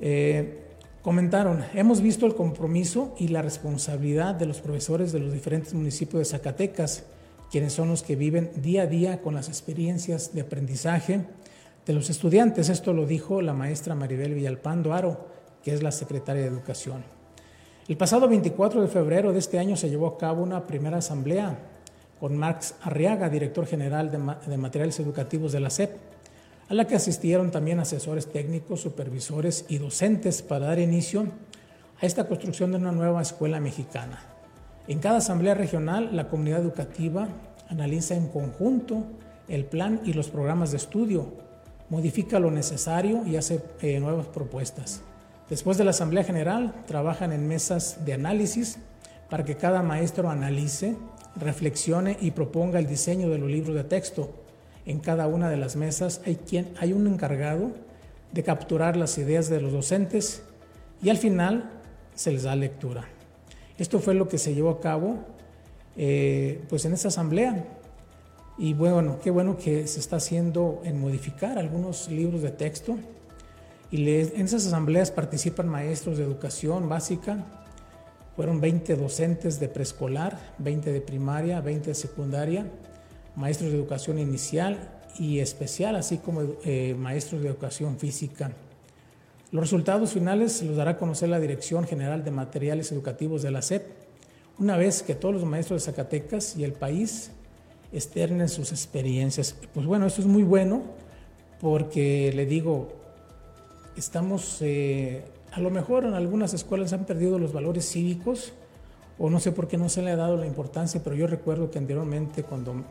Eh, 0.00 0.62
comentaron, 1.02 1.64
hemos 1.74 2.00
visto 2.00 2.26
el 2.26 2.34
compromiso 2.34 3.14
y 3.18 3.28
la 3.28 3.42
responsabilidad 3.42 4.34
de 4.34 4.46
los 4.46 4.60
profesores 4.60 5.12
de 5.12 5.20
los 5.20 5.32
diferentes 5.32 5.74
municipios 5.74 6.20
de 6.20 6.24
Zacatecas, 6.24 7.04
quienes 7.50 7.72
son 7.72 7.88
los 7.88 8.02
que 8.02 8.16
viven 8.16 8.50
día 8.56 8.82
a 8.82 8.86
día 8.86 9.22
con 9.22 9.34
las 9.34 9.48
experiencias 9.48 10.34
de 10.34 10.40
aprendizaje 10.40 11.24
de 11.86 11.92
los 11.92 12.10
estudiantes. 12.10 12.68
Esto 12.68 12.92
lo 12.92 13.06
dijo 13.06 13.42
la 13.42 13.54
maestra 13.54 13.94
Maribel 13.94 14.34
Villalpando 14.34 14.92
Aro, 14.92 15.28
que 15.62 15.72
es 15.72 15.82
la 15.82 15.92
secretaria 15.92 16.42
de 16.42 16.48
Educación. 16.48 17.13
El 17.86 17.98
pasado 17.98 18.26
24 18.28 18.80
de 18.80 18.88
febrero 18.88 19.34
de 19.34 19.38
este 19.38 19.58
año 19.58 19.76
se 19.76 19.90
llevó 19.90 20.06
a 20.06 20.16
cabo 20.16 20.42
una 20.42 20.66
primera 20.66 20.96
asamblea 20.96 21.58
con 22.18 22.34
Max 22.34 22.76
Arriaga, 22.80 23.28
director 23.28 23.66
general 23.66 24.10
de, 24.10 24.56
materiales 24.56 24.98
educativos 25.00 25.52
de 25.52 25.60
la 25.60 25.68
SEP, 25.68 25.90
a 26.70 26.72
la 26.72 26.86
que 26.86 26.94
asistieron 26.94 27.50
también 27.50 27.80
asesores 27.80 28.26
técnicos, 28.32 28.80
supervisores 28.80 29.66
y 29.68 29.76
docentes 29.76 30.40
para 30.40 30.68
dar 30.68 30.78
inicio 30.78 31.26
a 32.00 32.06
esta 32.06 32.26
construcción 32.26 32.70
de 32.70 32.78
una 32.78 32.90
nueva 32.90 33.20
escuela 33.20 33.60
mexicana. 33.60 34.18
En 34.88 34.98
cada 34.98 35.18
asamblea 35.18 35.52
regional, 35.52 36.16
la 36.16 36.30
comunidad 36.30 36.60
educativa 36.60 37.28
analiza 37.68 38.14
en 38.14 38.28
conjunto 38.28 39.04
el 39.46 39.66
plan 39.66 40.00
y 40.06 40.14
los 40.14 40.30
programas 40.30 40.70
de 40.70 40.78
estudio, 40.78 41.34
modifica 41.90 42.38
lo 42.38 42.50
necesario 42.50 43.26
y 43.26 43.36
hace 43.36 43.60
eh, 43.82 44.00
nuevas 44.00 44.26
propuestas. 44.28 45.02
Después 45.48 45.76
de 45.76 45.84
la 45.84 45.90
Asamblea 45.90 46.24
General, 46.24 46.74
trabajan 46.86 47.32
en 47.32 47.46
mesas 47.46 48.04
de 48.04 48.14
análisis 48.14 48.78
para 49.28 49.44
que 49.44 49.56
cada 49.56 49.82
maestro 49.82 50.30
analice, 50.30 50.96
reflexione 51.36 52.16
y 52.20 52.30
proponga 52.30 52.78
el 52.78 52.86
diseño 52.86 53.28
de 53.28 53.38
los 53.38 53.50
libros 53.50 53.74
de 53.74 53.84
texto. 53.84 54.32
En 54.86 55.00
cada 55.00 55.26
una 55.26 55.50
de 55.50 55.56
las 55.56 55.76
mesas 55.76 56.20
hay, 56.24 56.36
quien, 56.36 56.72
hay 56.78 56.92
un 56.92 57.06
encargado 57.06 57.72
de 58.32 58.42
capturar 58.42 58.96
las 58.96 59.18
ideas 59.18 59.48
de 59.48 59.60
los 59.60 59.72
docentes 59.72 60.42
y 61.02 61.10
al 61.10 61.18
final 61.18 61.70
se 62.14 62.32
les 62.32 62.44
da 62.44 62.56
lectura. 62.56 63.04
Esto 63.78 63.98
fue 63.98 64.14
lo 64.14 64.28
que 64.28 64.38
se 64.38 64.54
llevó 64.54 64.70
a 64.70 64.80
cabo 64.80 65.18
eh, 65.96 66.62
pues 66.68 66.84
en 66.84 66.92
esa 66.92 67.08
asamblea. 67.08 67.64
Y 68.56 68.72
bueno, 68.72 69.18
qué 69.22 69.30
bueno 69.30 69.56
que 69.56 69.86
se 69.86 70.00
está 70.00 70.16
haciendo 70.16 70.80
en 70.84 71.00
modificar 71.00 71.58
algunos 71.58 72.08
libros 72.08 72.42
de 72.42 72.50
texto. 72.50 72.96
Y 73.94 74.10
en 74.10 74.46
esas 74.46 74.66
asambleas 74.66 75.12
participan 75.12 75.68
maestros 75.68 76.18
de 76.18 76.24
educación 76.24 76.88
básica, 76.88 77.44
fueron 78.34 78.60
20 78.60 78.96
docentes 78.96 79.60
de 79.60 79.68
preescolar, 79.68 80.36
20 80.58 80.92
de 80.92 81.00
primaria, 81.00 81.60
20 81.60 81.90
de 81.90 81.94
secundaria, 81.94 82.66
maestros 83.36 83.70
de 83.70 83.78
educación 83.78 84.18
inicial 84.18 84.90
y 85.16 85.38
especial, 85.38 85.94
así 85.94 86.18
como 86.18 86.42
eh, 86.64 86.96
maestros 86.98 87.42
de 87.42 87.50
educación 87.50 87.96
física. 87.96 88.50
Los 89.52 89.62
resultados 89.62 90.12
finales 90.12 90.60
los 90.64 90.74
dará 90.74 90.90
a 90.90 90.98
conocer 90.98 91.28
la 91.28 91.38
Dirección 91.38 91.86
General 91.86 92.24
de 92.24 92.32
Materiales 92.32 92.90
Educativos 92.90 93.42
de 93.42 93.52
la 93.52 93.62
SEP, 93.62 93.86
una 94.58 94.76
vez 94.76 95.04
que 95.04 95.14
todos 95.14 95.36
los 95.36 95.44
maestros 95.44 95.84
de 95.84 95.92
Zacatecas 95.92 96.56
y 96.56 96.64
el 96.64 96.72
país 96.72 97.30
externen 97.92 98.48
sus 98.48 98.72
experiencias. 98.72 99.54
Pues 99.72 99.86
bueno, 99.86 100.04
esto 100.04 100.20
es 100.20 100.26
muy 100.26 100.42
bueno 100.42 100.82
porque 101.60 102.32
le 102.34 102.44
digo, 102.44 103.03
estamos 103.96 104.58
eh, 104.60 105.24
a 105.52 105.60
lo 105.60 105.70
mejor 105.70 106.04
en 106.04 106.14
algunas 106.14 106.52
escuelas 106.54 106.92
han 106.92 107.04
perdido 107.04 107.38
los 107.38 107.52
valores 107.52 107.88
cívicos 107.88 108.52
o 109.18 109.30
no 109.30 109.38
sé 109.38 109.52
por 109.52 109.68
qué 109.68 109.76
no 109.76 109.88
se 109.88 110.02
le 110.02 110.10
ha 110.10 110.16
dado 110.16 110.36
la 110.36 110.46
importancia, 110.46 111.00
pero 111.02 111.14
yo 111.14 111.26
recuerdo 111.26 111.70
que 111.70 111.78
anteriormente 111.78 112.42
cuando 112.42 112.84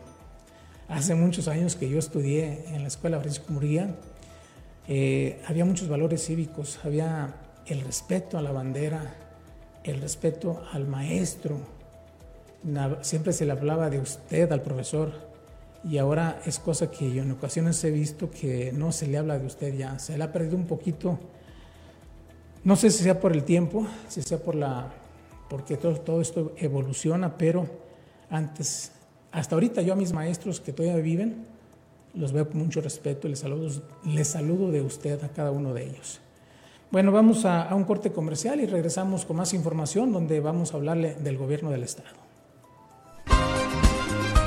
hace 0.88 1.15
muchos 1.15 1.48
años 1.48 1.75
que 1.75 1.89
yo 1.89 2.00
estudié 2.00 2.65
en 2.74 2.81
la 2.81 2.88
escuela 2.88 3.19
Francisco 3.19 3.51
Murguía, 3.51 3.95
eh, 4.88 5.41
había 5.45 5.65
muchos 5.65 5.89
valores 5.89 6.25
cívicos, 6.25 6.79
había 6.83 7.36
el 7.65 7.81
respeto 7.81 8.38
a 8.38 8.41
la 8.41 8.51
bandera, 8.51 9.15
el 9.83 10.00
respeto 10.00 10.63
al 10.72 10.88
maestro, 10.88 11.57
siempre 13.01 13.33
se 13.33 13.45
le 13.45 13.51
hablaba 13.51 13.89
de 13.89 14.00
usted 14.00 14.50
al 14.53 14.62
profesor 14.62 15.33
y 15.84 15.98
ahora 15.98 16.42
es 16.46 16.60
cosa 16.60 16.90
que 16.90 17.12
yo 17.12 17.24
en 17.24 17.32
ocasiones 17.32 17.84
he 17.84 17.92
visto 17.92 18.32
que 18.32 18.72
no 18.74 18.92
se 18.92 19.08
le 19.08 19.18
habla 19.18 19.38
de 19.38 19.46
usted 19.46 19.75
ya, 19.75 20.00
se 20.00 20.18
le 20.18 20.24
ha 20.24 20.32
perdido 20.32 20.56
un 20.56 20.66
poquito 20.66 21.20
no 22.63 22.78
sé 22.78 22.92
si 22.92 23.04
sea 23.04 23.20
por 23.20 23.34
el 23.34 23.44
tiempo, 23.44 23.86
si 24.08 24.22
sea 24.22 24.38
por 24.38 24.56
la, 24.56 24.94
porque 25.50 25.75
todo, 25.75 25.96
todo 25.96 26.22
esto 26.22 26.54
evoluciona, 26.58 27.38
pero 27.38 27.68
antes, 28.30 28.94
hasta 29.34 29.56
ahorita 29.56 29.82
yo 29.82 29.92
a 29.92 29.98
mis 29.98 30.13
maestros 30.13 30.62
que 30.62 30.72
todavía 30.72 31.02
viven, 31.02 31.46
los 32.13 32.32
veo 32.32 32.48
con 32.48 32.60
mucho 32.60 32.80
respeto 32.80 33.28
y 33.28 33.32
les 33.32 33.40
saludo, 33.40 33.82
les 34.06 34.28
saludo 34.30 34.72
de 34.72 34.82
usted 34.82 35.22
a 35.25 35.30
cada 35.30 35.52
uno 35.52 35.74
de 35.74 35.84
ellos. 35.84 36.22
Bueno, 36.90 37.12
vamos 37.12 37.44
a, 37.44 37.63
a 37.63 37.75
un 37.75 37.84
corte 37.84 38.13
comercial 38.13 38.62
y 38.62 38.66
regresamos 38.66 39.25
con 39.25 39.36
más 39.36 39.54
información 39.54 40.13
donde 40.13 40.40
vamos 40.40 40.74
a 40.74 40.78
hablarle 40.78 41.16
del 41.16 41.38
gobierno 41.38 41.70
del 41.70 41.84
estado. 41.84 42.23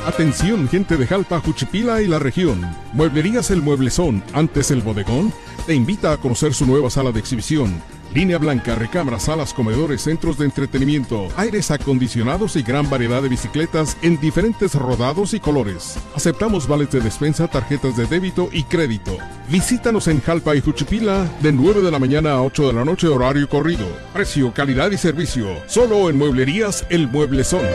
Atención, 0.06 0.68
gente 0.68 0.96
de 0.96 1.06
Jalpa, 1.06 1.40
Juchipila 1.40 2.00
y 2.00 2.06
la 2.06 2.18
región. 2.18 2.60
Mueblerías 2.92 3.50
El 3.50 3.60
Mueblezón, 3.60 4.22
antes 4.32 4.70
el 4.70 4.80
bodegón, 4.80 5.32
te 5.66 5.75
invita 5.75 6.12
a 6.12 6.16
conocer 6.16 6.54
su 6.54 6.64
nueva 6.64 6.90
sala 6.90 7.12
de 7.12 7.20
exhibición 7.20 7.82
Línea 8.14 8.38
blanca, 8.38 8.75
recámaras, 8.75 9.25
salas, 9.25 9.52
comedores, 9.52 10.00
centros 10.00 10.38
de 10.38 10.46
entretenimiento, 10.46 11.28
aires 11.36 11.70
acondicionados 11.70 12.56
y 12.56 12.62
gran 12.62 12.88
variedad 12.88 13.20
de 13.20 13.28
bicicletas 13.28 13.96
en 14.00 14.18
diferentes 14.18 14.75
rodados 14.75 15.34
y 15.34 15.40
colores. 15.40 15.98
Aceptamos 16.14 16.66
vales 16.66 16.90
de 16.90 17.00
despensa, 17.00 17.46
tarjetas 17.48 17.94
de 17.96 18.06
débito 18.06 18.48
y 18.52 18.62
crédito. 18.62 19.18
Visítanos 19.50 20.08
en 20.08 20.22
Jalpa 20.22 20.56
y 20.56 20.62
Juchipila 20.62 21.30
de 21.42 21.52
9 21.52 21.82
de 21.82 21.90
la 21.90 21.98
mañana 21.98 22.32
a 22.32 22.42
8 22.42 22.68
de 22.68 22.72
la 22.72 22.84
noche 22.84 23.08
horario 23.08 23.48
corrido. 23.48 23.86
Precio, 24.14 24.52
calidad 24.54 24.90
y 24.92 24.96
servicio. 24.96 25.48
Solo 25.66 26.08
en 26.08 26.16
Mueblerías 26.16 26.86
El 26.88 27.08
Mueblezón. 27.08 27.66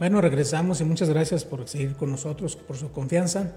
Bueno, 0.00 0.22
regresamos 0.22 0.80
y 0.80 0.84
muchas 0.84 1.10
gracias 1.10 1.44
por 1.44 1.68
seguir 1.68 1.94
con 1.94 2.10
nosotros, 2.10 2.56
por 2.56 2.74
su 2.78 2.90
confianza. 2.90 3.52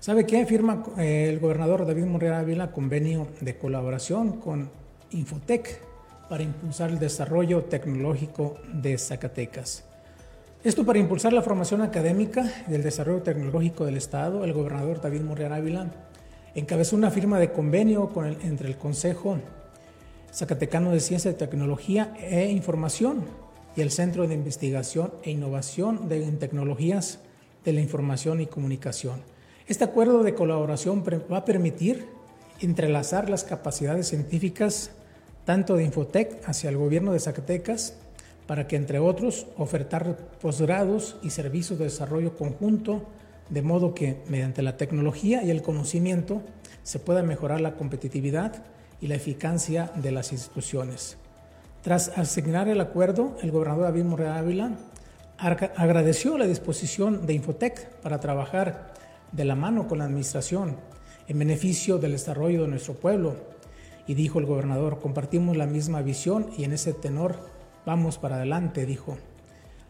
¿Sabe 0.00 0.26
qué? 0.26 0.44
Firma 0.44 0.84
eh, 0.98 1.30
el 1.30 1.38
gobernador 1.38 1.86
David 1.86 2.04
Monreal 2.04 2.34
Ávila 2.34 2.72
convenio 2.72 3.28
de 3.40 3.56
colaboración 3.56 4.32
con 4.32 4.70
Infotec 5.12 5.80
para 6.28 6.42
impulsar 6.42 6.90
el 6.90 6.98
desarrollo 6.98 7.64
tecnológico 7.64 8.58
de 8.70 8.98
Zacatecas. 8.98 9.82
Esto 10.62 10.84
para 10.84 10.98
impulsar 10.98 11.32
la 11.32 11.40
formación 11.40 11.80
académica 11.80 12.52
y 12.68 12.74
el 12.74 12.82
desarrollo 12.82 13.22
tecnológico 13.22 13.86
del 13.86 13.96
Estado, 13.96 14.44
el 14.44 14.52
gobernador 14.52 15.00
David 15.00 15.22
Monreal 15.22 15.54
Ávila 15.54 15.86
encabezó 16.54 16.96
una 16.96 17.10
firma 17.10 17.38
de 17.38 17.50
convenio 17.50 18.10
con 18.10 18.26
entre 18.26 18.68
el 18.68 18.76
Consejo 18.76 19.38
Zacatecano 20.34 20.90
de 20.90 21.00
Ciencia, 21.00 21.34
Tecnología 21.34 22.12
e 22.20 22.50
Información 22.50 23.47
y 23.78 23.80
el 23.80 23.90
Centro 23.90 24.26
de 24.28 24.34
Investigación 24.34 25.14
e 25.22 25.30
Innovación 25.30 26.10
de, 26.10 26.24
en 26.24 26.38
Tecnologías 26.38 27.20
de 27.64 27.72
la 27.72 27.80
Información 27.80 28.42
y 28.42 28.46
Comunicación 28.46 29.22
este 29.68 29.84
acuerdo 29.84 30.22
de 30.22 30.34
colaboración 30.34 31.04
va 31.30 31.36
a 31.36 31.44
permitir 31.44 32.06
entrelazar 32.62 33.28
las 33.28 33.44
capacidades 33.44 34.08
científicas 34.08 34.92
tanto 35.44 35.76
de 35.76 35.84
Infotec 35.84 36.40
hacia 36.48 36.70
el 36.70 36.78
gobierno 36.78 37.12
de 37.12 37.20
Zacatecas 37.20 37.94
para 38.46 38.66
que, 38.66 38.76
entre 38.76 38.98
otros, 38.98 39.46
ofertar 39.58 40.16
posgrados 40.40 41.18
y 41.22 41.28
servicios 41.28 41.78
de 41.78 41.84
desarrollo 41.84 42.34
conjunto, 42.34 43.02
de 43.50 43.60
modo 43.60 43.92
que, 43.92 44.22
mediante 44.26 44.62
la 44.62 44.78
tecnología 44.78 45.42
y 45.42 45.50
el 45.50 45.60
conocimiento, 45.60 46.40
se 46.82 46.98
pueda 46.98 47.22
mejorar 47.22 47.60
la 47.60 47.74
competitividad 47.74 48.64
y 49.02 49.08
la 49.08 49.16
eficacia 49.16 49.92
de 49.96 50.12
las 50.12 50.32
instituciones. 50.32 51.18
Tras 51.88 52.18
asignar 52.18 52.68
el 52.68 52.82
acuerdo, 52.82 53.38
el 53.40 53.50
gobernador 53.50 53.84
David 53.84 54.04
Morrea 54.04 54.36
Ávila 54.36 54.72
agradeció 55.38 56.36
la 56.36 56.46
disposición 56.46 57.24
de 57.24 57.32
Infotec 57.32 57.88
para 58.02 58.20
trabajar 58.20 58.92
de 59.32 59.46
la 59.46 59.54
mano 59.54 59.88
con 59.88 59.96
la 59.96 60.04
administración 60.04 60.76
en 61.28 61.38
beneficio 61.38 61.96
del 61.96 62.12
desarrollo 62.12 62.60
de 62.60 62.68
nuestro 62.68 62.92
pueblo. 62.92 63.36
Y 64.06 64.12
dijo 64.12 64.38
el 64.38 64.44
gobernador, 64.44 65.00
compartimos 65.00 65.56
la 65.56 65.64
misma 65.64 66.02
visión 66.02 66.50
y 66.58 66.64
en 66.64 66.74
ese 66.74 66.92
tenor 66.92 67.36
vamos 67.86 68.18
para 68.18 68.36
adelante, 68.36 68.84
dijo. 68.84 69.16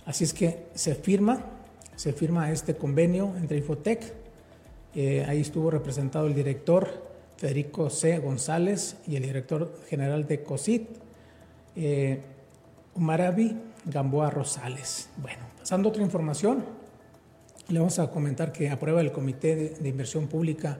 Así 0.06 0.22
es 0.22 0.32
que 0.32 0.68
se 0.74 0.94
firma, 0.94 1.46
se 1.96 2.12
firma 2.12 2.52
este 2.52 2.76
convenio 2.76 3.34
entre 3.36 3.58
Infotec. 3.58 4.14
Eh, 4.94 5.26
ahí 5.26 5.40
estuvo 5.40 5.68
representado 5.68 6.28
el 6.28 6.34
director 6.36 7.08
Federico 7.36 7.90
C. 7.90 8.20
González 8.20 8.98
y 9.08 9.16
el 9.16 9.24
director 9.24 9.74
general 9.88 10.28
de 10.28 10.44
COSIT, 10.44 11.07
eh, 11.78 12.20
Umarabi 12.94 13.56
Gamboa 13.84 14.30
Rosales. 14.30 15.08
Bueno, 15.16 15.44
pasando 15.58 15.88
a 15.88 15.90
otra 15.90 16.02
información, 16.02 16.64
le 17.68 17.78
vamos 17.78 17.98
a 18.00 18.10
comentar 18.10 18.50
que 18.50 18.68
aprueba 18.68 19.00
el 19.00 19.12
Comité 19.12 19.76
de, 19.78 19.88
Inversión 19.88 20.26
Pública 20.26 20.78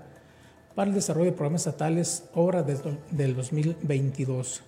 para 0.75 0.89
el 0.89 0.95
Desarrollo 0.95 1.27
de 1.27 1.37
Programas 1.37 1.67
Estatales 1.67 2.25
obra 2.35 2.65
del 2.65 3.37
2022 3.37 4.63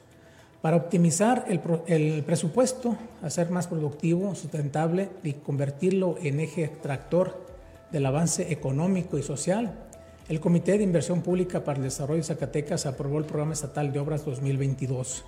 para 0.62 0.76
optimizar 0.76 1.46
el, 1.48 1.60
el, 1.86 2.22
presupuesto, 2.22 2.96
hacer 3.22 3.50
más 3.50 3.66
productivo, 3.66 4.34
sustentable 4.34 5.08
y 5.24 5.32
convertirlo 5.32 6.16
en 6.22 6.38
eje 6.38 6.68
tractor 6.68 7.44
del 7.90 8.06
avance 8.06 8.52
económico 8.52 9.18
y 9.18 9.22
social. 9.22 9.74
El 10.28 10.38
Comité 10.38 10.78
de 10.78 10.84
Inversión 10.84 11.22
Pública 11.22 11.64
para 11.64 11.78
el 11.78 11.84
Desarrollo 11.84 12.18
de 12.18 12.24
Zacatecas 12.24 12.86
aprobó 12.86 13.18
el 13.18 13.24
Programa 13.24 13.54
Estatal 13.54 13.92
de 13.92 13.98
Obras 13.98 14.24
2022. 14.24 15.24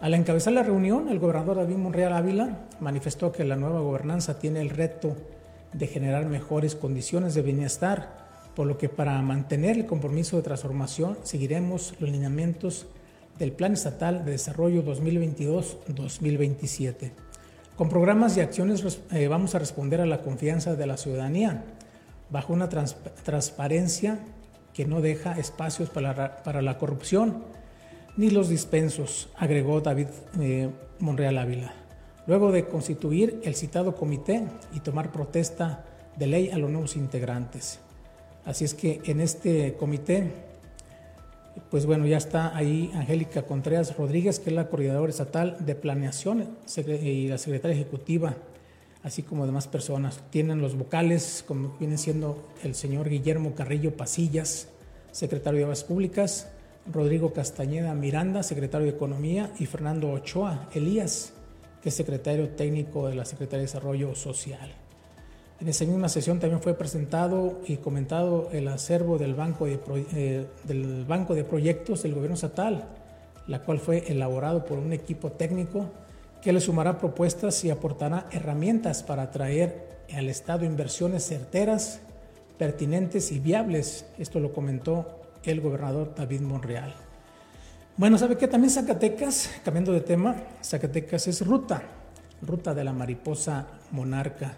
Al 0.00 0.12
encabezar 0.12 0.52
la 0.52 0.62
reunión, 0.62 1.08
el 1.08 1.18
gobernador 1.18 1.56
David 1.56 1.76
Monreal 1.76 2.12
Ávila 2.12 2.66
manifestó 2.80 3.32
que 3.32 3.44
la 3.44 3.56
nueva 3.56 3.80
gobernanza 3.80 4.38
tiene 4.38 4.60
el 4.60 4.68
reto 4.68 5.16
de 5.72 5.86
generar 5.86 6.26
mejores 6.26 6.74
condiciones 6.74 7.34
de 7.34 7.40
bienestar, 7.40 8.26
por 8.54 8.66
lo 8.66 8.76
que 8.76 8.90
para 8.90 9.22
mantener 9.22 9.76
el 9.76 9.86
compromiso 9.86 10.36
de 10.36 10.42
transformación 10.42 11.16
seguiremos 11.22 11.94
los 11.98 12.10
lineamientos 12.10 12.84
del 13.38 13.52
Plan 13.52 13.72
Estatal 13.72 14.22
de 14.24 14.32
Desarrollo 14.32 14.84
2022-2027. 14.84 17.12
Con 17.76 17.88
programas 17.88 18.36
y 18.36 18.40
acciones 18.40 19.00
eh, 19.12 19.28
vamos 19.28 19.54
a 19.54 19.58
responder 19.58 20.02
a 20.02 20.06
la 20.06 20.20
confianza 20.22 20.76
de 20.76 20.86
la 20.86 20.98
ciudadanía 20.98 21.64
bajo 22.30 22.52
una 22.52 22.68
transparencia 22.68 24.18
que 24.74 24.84
no 24.84 25.00
deja 25.00 25.38
espacios 25.38 25.88
para, 25.88 26.42
para, 26.42 26.60
la 26.60 26.76
corrupción 26.78 27.44
ni 28.16 28.30
los 28.30 28.48
dispensos, 28.48 29.28
agregó 29.36 29.80
David 29.80 30.08
eh, 30.40 30.70
Monreal 30.98 31.38
Ávila 31.38 31.86
luego 32.26 32.52
de 32.52 32.66
constituir 32.66 33.40
el 33.44 33.54
citado 33.54 33.94
comité 33.94 34.46
y 34.74 34.80
tomar 34.80 35.12
protesta 35.12 35.84
de 36.16 36.26
ley 36.26 36.50
a 36.50 36.58
los 36.58 36.70
nuevos 36.70 36.96
integrantes. 36.96 37.78
Así 38.44 38.64
es 38.64 38.74
que 38.74 39.00
en 39.04 39.20
este 39.20 39.74
comité, 39.74 40.30
pues 41.70 41.86
bueno, 41.86 42.06
ya 42.06 42.16
está 42.16 42.56
ahí 42.56 42.90
Angélica 42.94 43.42
Contreras 43.42 43.96
Rodríguez, 43.96 44.38
que 44.38 44.50
es 44.50 44.56
la 44.56 44.68
coordinadora 44.68 45.10
estatal 45.10 45.56
de 45.60 45.74
planeación 45.74 46.56
y 47.02 47.28
la 47.28 47.38
secretaria 47.38 47.74
ejecutiva, 47.76 48.36
así 49.02 49.22
como 49.22 49.46
demás 49.46 49.66
personas. 49.68 50.20
Tienen 50.30 50.60
los 50.60 50.76
vocales, 50.76 51.44
como 51.46 51.76
viene 51.78 51.98
siendo 51.98 52.48
el 52.62 52.74
señor 52.74 53.08
Guillermo 53.08 53.54
Carrillo 53.54 53.96
Pasillas, 53.96 54.68
secretario 55.12 55.58
de 55.58 55.64
Obras 55.64 55.84
Públicas, 55.84 56.48
Rodrigo 56.92 57.32
Castañeda 57.32 57.94
Miranda, 57.94 58.42
secretario 58.42 58.86
de 58.86 58.92
Economía, 58.96 59.50
y 59.58 59.66
Fernando 59.66 60.10
Ochoa 60.10 60.68
Elías, 60.74 61.32
que 61.82 61.88
es 61.88 61.94
secretario 61.94 62.50
técnico 62.50 63.08
de 63.08 63.14
la 63.14 63.24
Secretaría 63.24 63.58
de 63.58 63.66
Desarrollo 63.66 64.14
Social. 64.14 64.70
En 65.60 65.68
esa 65.68 65.84
misma 65.84 66.08
sesión 66.08 66.38
también 66.38 66.60
fue 66.60 66.74
presentado 66.74 67.60
y 67.66 67.76
comentado 67.76 68.50
el 68.52 68.68
acervo 68.68 69.18
del 69.18 69.34
Banco 69.34 69.66
de, 69.66 69.78
eh, 70.14 70.46
del 70.64 71.04
banco 71.06 71.34
de 71.34 71.44
Proyectos 71.44 72.02
del 72.02 72.14
Gobierno 72.14 72.34
Estatal, 72.34 72.84
la 73.46 73.62
cual 73.62 73.78
fue 73.78 74.04
elaborado 74.08 74.64
por 74.64 74.78
un 74.78 74.92
equipo 74.92 75.32
técnico 75.32 75.86
que 76.42 76.52
le 76.52 76.60
sumará 76.60 76.98
propuestas 76.98 77.64
y 77.64 77.70
aportará 77.70 78.26
herramientas 78.30 79.02
para 79.02 79.22
atraer 79.22 80.04
al 80.14 80.28
Estado 80.28 80.64
inversiones 80.64 81.24
certeras, 81.24 82.00
pertinentes 82.58 83.32
y 83.32 83.40
viables. 83.40 84.06
Esto 84.18 84.40
lo 84.40 84.52
comentó 84.52 85.25
el 85.50 85.60
gobernador 85.60 86.14
David 86.14 86.40
Monreal. 86.40 86.94
Bueno, 87.96 88.18
¿sabe 88.18 88.36
qué? 88.36 88.48
También 88.48 88.70
Zacatecas, 88.70 89.50
cambiando 89.64 89.92
de 89.92 90.00
tema, 90.00 90.36
Zacatecas 90.62 91.26
es 91.28 91.46
ruta, 91.46 91.82
ruta 92.42 92.74
de 92.74 92.84
la 92.84 92.92
mariposa 92.92 93.66
monarca 93.90 94.56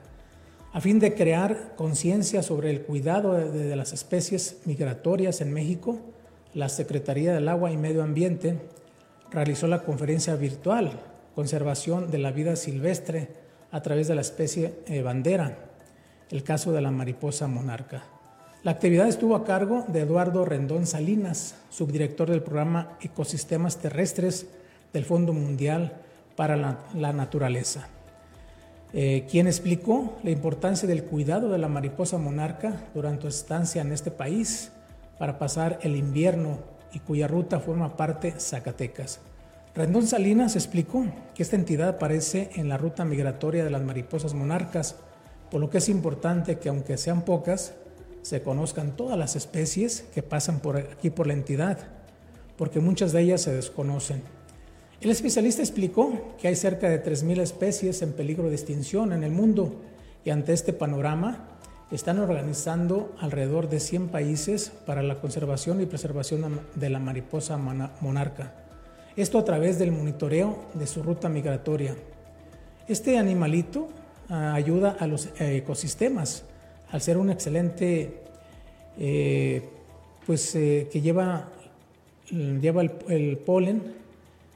a 0.72 0.80
fin 0.80 0.98
de 0.98 1.14
crear 1.14 1.74
conciencia 1.76 2.42
sobre 2.42 2.70
el 2.70 2.82
cuidado 2.82 3.32
de, 3.32 3.74
las 3.74 3.92
especies 3.92 4.60
migratorias 4.66 5.40
en 5.40 5.52
México, 5.52 5.98
la 6.54 6.68
Secretaría 6.68 7.32
del 7.32 7.48
Agua 7.48 7.70
y 7.70 7.76
Medio 7.76 8.02
Ambiente 8.02 8.58
realizó 9.30 9.66
la 9.66 9.82
conferencia 9.82 10.34
virtual 10.36 11.00
Conservación 11.34 12.10
de 12.10 12.18
la 12.18 12.32
Vida 12.32 12.56
Silvestre 12.56 13.28
a 13.70 13.80
través 13.82 14.08
de 14.08 14.14
la 14.14 14.20
especie 14.20 14.74
eh, 14.86 15.02
bandera, 15.02 15.58
el 16.30 16.42
caso 16.42 16.72
de 16.72 16.80
la 16.80 16.90
mariposa 16.90 17.46
monarca. 17.46 18.04
La 18.64 18.72
actividad 18.72 19.06
estuvo 19.06 19.36
a 19.36 19.44
cargo 19.44 19.84
de 19.86 20.00
Eduardo 20.00 20.44
Rendón 20.44 20.84
Salinas, 20.84 21.54
subdirector 21.70 22.28
del 22.28 22.42
programa 22.42 22.98
Ecosistemas 23.00 23.76
Terrestres 23.76 24.46
del 24.92 25.04
Fondo 25.04 25.32
Mundial 25.32 25.92
para 26.34 26.56
la 26.56 27.12
Naturaleza. 27.12 27.86
Eh, 28.92 29.26
quien 29.30 29.46
explicó 29.46 30.18
la 30.24 30.30
importancia 30.30 30.88
del 30.88 31.04
cuidado 31.04 31.50
de 31.50 31.58
la 31.58 31.68
mariposa 31.68 32.18
monarca 32.18 32.74
durante 32.94 33.22
su 33.22 33.28
estancia 33.28 33.80
en 33.80 33.92
este 33.92 34.10
país 34.10 34.72
para 35.20 35.38
pasar 35.38 35.78
el 35.82 35.94
invierno 35.94 36.58
y 36.92 36.98
cuya 36.98 37.28
ruta 37.28 37.60
forma 37.60 37.96
parte 37.96 38.34
Zacatecas. 38.40 39.20
Rendón 39.72 40.08
Salinas 40.08 40.56
explicó 40.56 41.06
que 41.36 41.44
esta 41.44 41.54
entidad 41.54 41.90
aparece 41.90 42.50
en 42.56 42.68
la 42.68 42.76
ruta 42.76 43.04
migratoria 43.04 43.62
de 43.62 43.70
las 43.70 43.82
mariposas 43.82 44.34
monarcas, 44.34 44.96
por 45.48 45.60
lo 45.60 45.70
que 45.70 45.78
es 45.78 45.88
importante 45.88 46.58
que 46.58 46.70
aunque 46.70 46.96
sean 46.96 47.22
pocas, 47.22 47.74
se 48.28 48.42
conozcan 48.42 48.94
todas 48.94 49.18
las 49.18 49.36
especies 49.36 50.04
que 50.12 50.22
pasan 50.22 50.60
por 50.60 50.76
aquí 50.76 51.08
por 51.08 51.26
la 51.26 51.32
entidad, 51.32 51.78
porque 52.58 52.78
muchas 52.78 53.12
de 53.12 53.22
ellas 53.22 53.40
se 53.40 53.54
desconocen. 53.54 54.20
El 55.00 55.08
especialista 55.08 55.62
explicó 55.62 56.34
que 56.38 56.48
hay 56.48 56.54
cerca 56.54 56.90
de 56.90 57.02
3.000 57.02 57.40
especies 57.40 58.02
en 58.02 58.12
peligro 58.12 58.50
de 58.50 58.54
extinción 58.54 59.14
en 59.14 59.24
el 59.24 59.30
mundo 59.30 59.80
y 60.26 60.30
ante 60.30 60.52
este 60.52 60.74
panorama 60.74 61.48
están 61.90 62.18
organizando 62.18 63.16
alrededor 63.18 63.70
de 63.70 63.80
100 63.80 64.08
países 64.08 64.72
para 64.84 65.02
la 65.02 65.22
conservación 65.22 65.80
y 65.80 65.86
preservación 65.86 66.60
de 66.74 66.90
la 66.90 66.98
mariposa 66.98 67.56
monarca. 67.56 68.52
Esto 69.16 69.38
a 69.38 69.44
través 69.46 69.78
del 69.78 69.90
monitoreo 69.90 70.66
de 70.74 70.86
su 70.86 71.02
ruta 71.02 71.30
migratoria. 71.30 71.96
Este 72.88 73.16
animalito 73.16 73.88
ah, 74.28 74.52
ayuda 74.52 74.98
a 75.00 75.06
los 75.06 75.28
eh, 75.40 75.56
ecosistemas 75.56 76.44
al 76.90 77.00
ser 77.00 77.18
un 77.18 77.30
excelente, 77.30 78.22
eh, 78.98 79.62
pues 80.26 80.54
eh, 80.54 80.88
que 80.90 81.00
lleva, 81.00 81.48
lleva 82.30 82.82
el 82.82 83.38
polen 83.44 83.94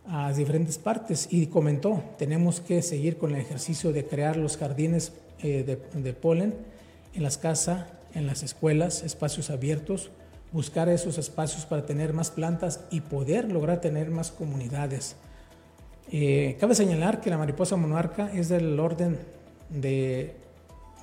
a 0.06 0.32
diferentes 0.32 0.78
partes 0.78 1.28
y 1.30 1.46
comentó, 1.46 2.02
tenemos 2.18 2.60
que 2.60 2.82
seguir 2.82 3.18
con 3.18 3.34
el 3.34 3.40
ejercicio 3.40 3.92
de 3.92 4.04
crear 4.04 4.36
los 4.36 4.56
jardines 4.56 5.12
eh, 5.42 5.78
de, 5.94 6.12
polen 6.12 6.54
en 7.14 7.22
las 7.22 7.38
casas, 7.38 7.86
en 8.14 8.26
las 8.26 8.42
escuelas, 8.42 9.02
espacios 9.02 9.50
abiertos, 9.50 10.10
buscar 10.52 10.88
esos 10.88 11.18
espacios 11.18 11.66
para 11.66 11.86
tener 11.86 12.12
más 12.12 12.30
plantas 12.30 12.80
y 12.90 13.00
poder 13.00 13.50
lograr 13.50 13.80
tener 13.80 14.10
más 14.10 14.30
comunidades. 14.30 15.16
Cabe 16.60 16.74
señalar 16.74 17.22
que 17.22 17.30
la 17.30 17.38
mariposa 17.38 17.76
monarca 17.76 18.30
es 18.34 18.50
del 18.50 18.78
orden 18.78 19.18
de 19.70 20.41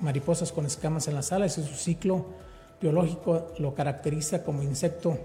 mariposas 0.00 0.52
con 0.52 0.66
escamas 0.66 1.08
en 1.08 1.14
las 1.14 1.32
alas 1.32 1.58
y 1.58 1.62
su 1.62 1.74
ciclo 1.74 2.26
biológico 2.80 3.48
lo 3.58 3.74
caracteriza 3.74 4.42
como 4.42 4.62
insecto, 4.62 5.18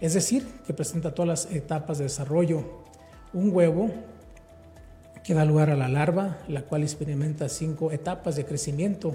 es 0.00 0.14
decir, 0.14 0.46
que 0.66 0.74
presenta 0.74 1.14
todas 1.14 1.28
las 1.28 1.54
etapas 1.54 1.98
de 1.98 2.04
desarrollo. 2.04 2.64
Un 3.32 3.54
huevo 3.54 3.90
que 5.22 5.34
da 5.34 5.44
lugar 5.44 5.70
a 5.70 5.76
la 5.76 5.88
larva, 5.88 6.38
la 6.48 6.62
cual 6.62 6.82
experimenta 6.82 7.48
cinco 7.48 7.92
etapas 7.92 8.36
de 8.36 8.44
crecimiento 8.44 9.14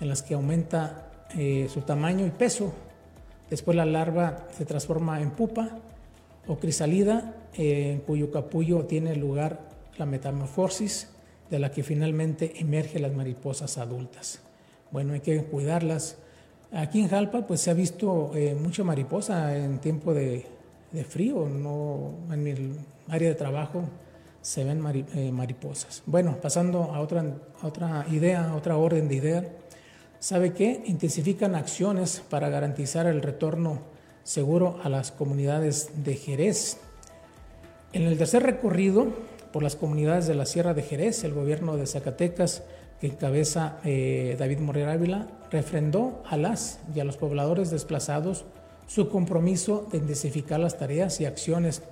en 0.00 0.08
las 0.08 0.22
que 0.22 0.34
aumenta 0.34 1.10
eh, 1.36 1.68
su 1.72 1.82
tamaño 1.82 2.26
y 2.26 2.30
peso. 2.30 2.72
Después 3.48 3.76
la 3.76 3.84
larva 3.84 4.46
se 4.56 4.64
transforma 4.64 5.20
en 5.20 5.30
pupa 5.30 5.70
o 6.46 6.58
crisálida, 6.58 7.34
eh, 7.54 7.92
en 7.92 8.00
cuyo 8.00 8.30
capullo 8.30 8.84
tiene 8.84 9.16
lugar 9.16 9.60
la 9.98 10.06
metamorfosis, 10.06 11.08
de 11.50 11.58
la 11.58 11.70
que 11.70 11.82
finalmente 11.82 12.60
emergen 12.60 13.02
las 13.02 13.12
mariposas 13.12 13.76
adultas. 13.78 14.40
Bueno, 14.90 15.12
hay 15.12 15.20
que 15.20 15.42
cuidarlas. 15.44 16.16
Aquí 16.72 17.00
en 17.00 17.08
Jalpa 17.08 17.46
pues 17.46 17.60
se 17.60 17.70
ha 17.70 17.74
visto 17.74 18.30
eh, 18.34 18.54
mucha 18.54 18.84
mariposa 18.84 19.56
en 19.56 19.80
tiempo 19.80 20.14
de, 20.14 20.46
de 20.92 21.04
frío, 21.04 21.48
no 21.48 22.12
en 22.32 22.46
el 22.46 22.76
área 23.08 23.28
de 23.28 23.34
trabajo 23.34 23.84
se 24.42 24.64
ven 24.64 24.82
eh, 25.14 25.30
mariposas. 25.32 26.02
Bueno, 26.06 26.38
pasando 26.40 26.94
a 26.94 27.00
otra, 27.00 27.24
otra 27.62 28.06
idea, 28.10 28.54
otra 28.54 28.76
orden 28.76 29.08
de 29.08 29.14
idea, 29.16 29.48
¿sabe 30.18 30.52
qué? 30.52 30.82
Intensifican 30.86 31.54
acciones 31.54 32.22
para 32.28 32.48
garantizar 32.48 33.06
el 33.06 33.22
retorno 33.22 33.82
seguro 34.22 34.78
a 34.82 34.88
las 34.88 35.12
comunidades 35.12 36.04
de 36.04 36.14
Jerez. 36.14 36.78
En 37.92 38.02
el 38.02 38.16
tercer 38.16 38.42
recorrido 38.42 39.08
por 39.52 39.62
las 39.62 39.76
comunidades 39.76 40.26
de 40.26 40.34
la 40.34 40.46
Sierra 40.46 40.74
de 40.74 40.82
Jerez, 40.82 41.24
el 41.24 41.34
gobierno 41.34 41.76
de 41.76 41.86
Zacatecas, 41.86 42.62
que 43.00 43.08
encabeza 43.08 43.78
eh, 43.84 44.36
David 44.38 44.58
Morera 44.58 44.92
Ávila, 44.92 45.26
refrendó 45.50 46.22
a 46.28 46.36
las 46.36 46.80
y 46.94 47.00
a 47.00 47.04
los 47.04 47.16
pobladores 47.16 47.70
desplazados 47.70 48.44
su 48.86 49.08
compromiso 49.08 49.88
de 49.90 49.98
intensificar 49.98 50.60
las 50.60 50.78
tareas 50.78 51.20
y 51.20 51.24
acciones 51.24 51.82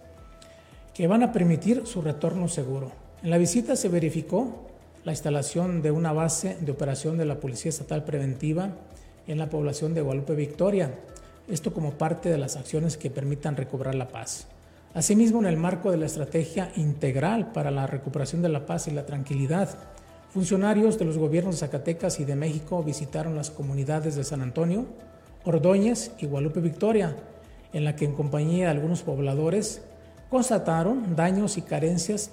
que 0.94 1.07
van 1.07 1.23
a 1.23 1.33
permitir 1.33 1.87
su 1.87 2.03
retorno 2.03 2.49
seguro. 2.49 2.90
En 3.23 3.31
la 3.31 3.38
visita 3.38 3.77
se 3.77 3.88
verificó 3.88 4.66
la 5.05 5.12
instalación 5.12 5.81
de 5.81 5.90
una 5.90 6.12
base 6.12 6.57
de 6.61 6.73
operación 6.73 7.16
de 7.16 7.25
la 7.25 7.40
Policía 7.40 7.71
Estatal 7.71 8.05
Preventiva 8.05 8.71
en 9.27 9.38
la 9.38 9.49
población 9.49 9.94
de 9.94 10.03
Guadalupe 10.03 10.35
Victoria, 10.35 10.92
esto 11.49 11.73
como 11.73 11.92
parte 11.92 12.29
de 12.29 12.38
las 12.38 12.57
acciones 12.57 12.97
que 12.97 13.11
permitan 13.11 13.57
recobrar 13.57 13.94
la 13.94 14.09
paz. 14.09 14.49
Asimismo, 14.94 15.40
en 15.40 15.46
el 15.46 15.57
marco 15.57 15.90
de 15.90 15.98
la 15.98 16.07
estrategia 16.07 16.72
integral 16.77 17.53
para 17.53 17.70
la 17.70 17.87
recuperación 17.87 18.42
de 18.42 18.48
la 18.48 18.64
paz 18.64 18.88
y 18.88 18.90
la 18.90 19.05
tranquilidad, 19.05 19.68
funcionarios 20.31 20.98
de 20.98 21.05
los 21.05 21.18
gobiernos 21.18 21.57
de 21.57 21.66
Zacatecas 21.66 22.20
y 22.20 22.24
de 22.24 22.37
México 22.37 22.83
visitaron 22.83 23.37
las 23.37 23.51
comunidades 23.51 24.16
de 24.16 24.24
San 24.24 24.40
Antonio, 24.40 24.87
Ordóñez 25.44 26.12
y 26.18 26.27
Guadalupe 26.27 26.61
Victoria, 26.61 27.16
en 27.72 27.85
la 27.85 27.96
que 27.96 28.07
en 28.07 28.14
compañía 28.14 28.66
de 28.66 28.70
algunos 28.70 29.03
pobladores 29.03 29.83
constataron 30.31 31.16
daños 31.16 31.59
y 31.59 31.62
carencias 31.62 32.31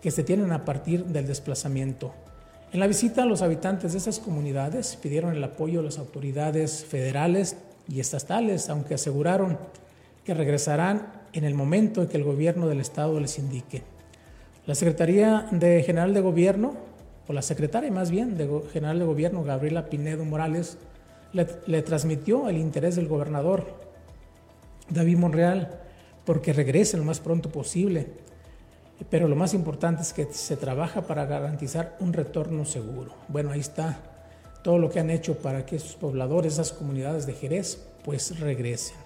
que 0.00 0.10
se 0.10 0.22
tienen 0.22 0.52
a 0.52 0.64
partir 0.64 1.04
del 1.06 1.26
desplazamiento. 1.26 2.12
En 2.72 2.80
la 2.80 2.86
visita, 2.86 3.24
los 3.24 3.42
habitantes 3.42 3.92
de 3.92 3.98
esas 3.98 4.18
comunidades 4.18 4.96
pidieron 4.96 5.34
el 5.34 5.42
apoyo 5.42 5.80
de 5.80 5.86
las 5.86 5.98
autoridades 5.98 6.84
federales 6.84 7.56
y 7.88 8.00
estatales, 8.00 8.68
aunque 8.68 8.94
aseguraron 8.94 9.58
que 10.26 10.34
regresarán 10.34 11.06
en 11.32 11.44
el 11.44 11.54
momento 11.54 12.02
en 12.02 12.08
que 12.08 12.16
el 12.16 12.24
gobierno 12.24 12.66
del 12.66 12.80
estado 12.80 13.20
les 13.20 13.38
indique. 13.38 13.82
La 14.66 14.74
Secretaría 14.74 15.46
de 15.52 15.84
General 15.84 16.12
de 16.12 16.20
Gobierno, 16.20 16.74
o 17.28 17.32
la 17.32 17.42
secretaria 17.42 17.92
más 17.92 18.10
bien 18.10 18.36
de 18.36 18.48
General 18.72 18.98
de 18.98 19.04
Gobierno, 19.04 19.44
Gabriela 19.44 19.88
Pinedo 19.88 20.24
Morales, 20.24 20.78
le, 21.32 21.82
transmitió 21.82 22.48
el 22.48 22.56
interés 22.56 22.96
del 22.96 23.06
gobernador 23.06 23.66
David 24.88 25.18
Monreal 25.18 25.80
porque 26.24 26.52
regrese 26.52 26.96
lo 26.96 27.04
más 27.04 27.20
pronto 27.20 27.50
posible. 27.50 28.08
Pero 29.10 29.28
lo 29.28 29.36
más 29.36 29.54
importante 29.54 30.02
es 30.02 30.12
que 30.12 30.26
se 30.32 30.56
trabaja 30.56 31.02
para 31.02 31.26
garantizar 31.26 31.96
un 32.00 32.12
retorno 32.12 32.64
seguro. 32.64 33.12
Bueno, 33.28 33.52
ahí 33.52 33.60
está 33.60 34.00
todo 34.64 34.78
lo 34.78 34.90
que 34.90 34.98
han 34.98 35.10
hecho 35.10 35.36
para 35.36 35.64
que 35.64 35.76
esos 35.76 35.94
pobladores, 35.94 36.54
esas 36.54 36.72
comunidades 36.72 37.26
de 37.26 37.34
Jerez, 37.34 37.86
pues 38.02 38.40
regresen. 38.40 39.05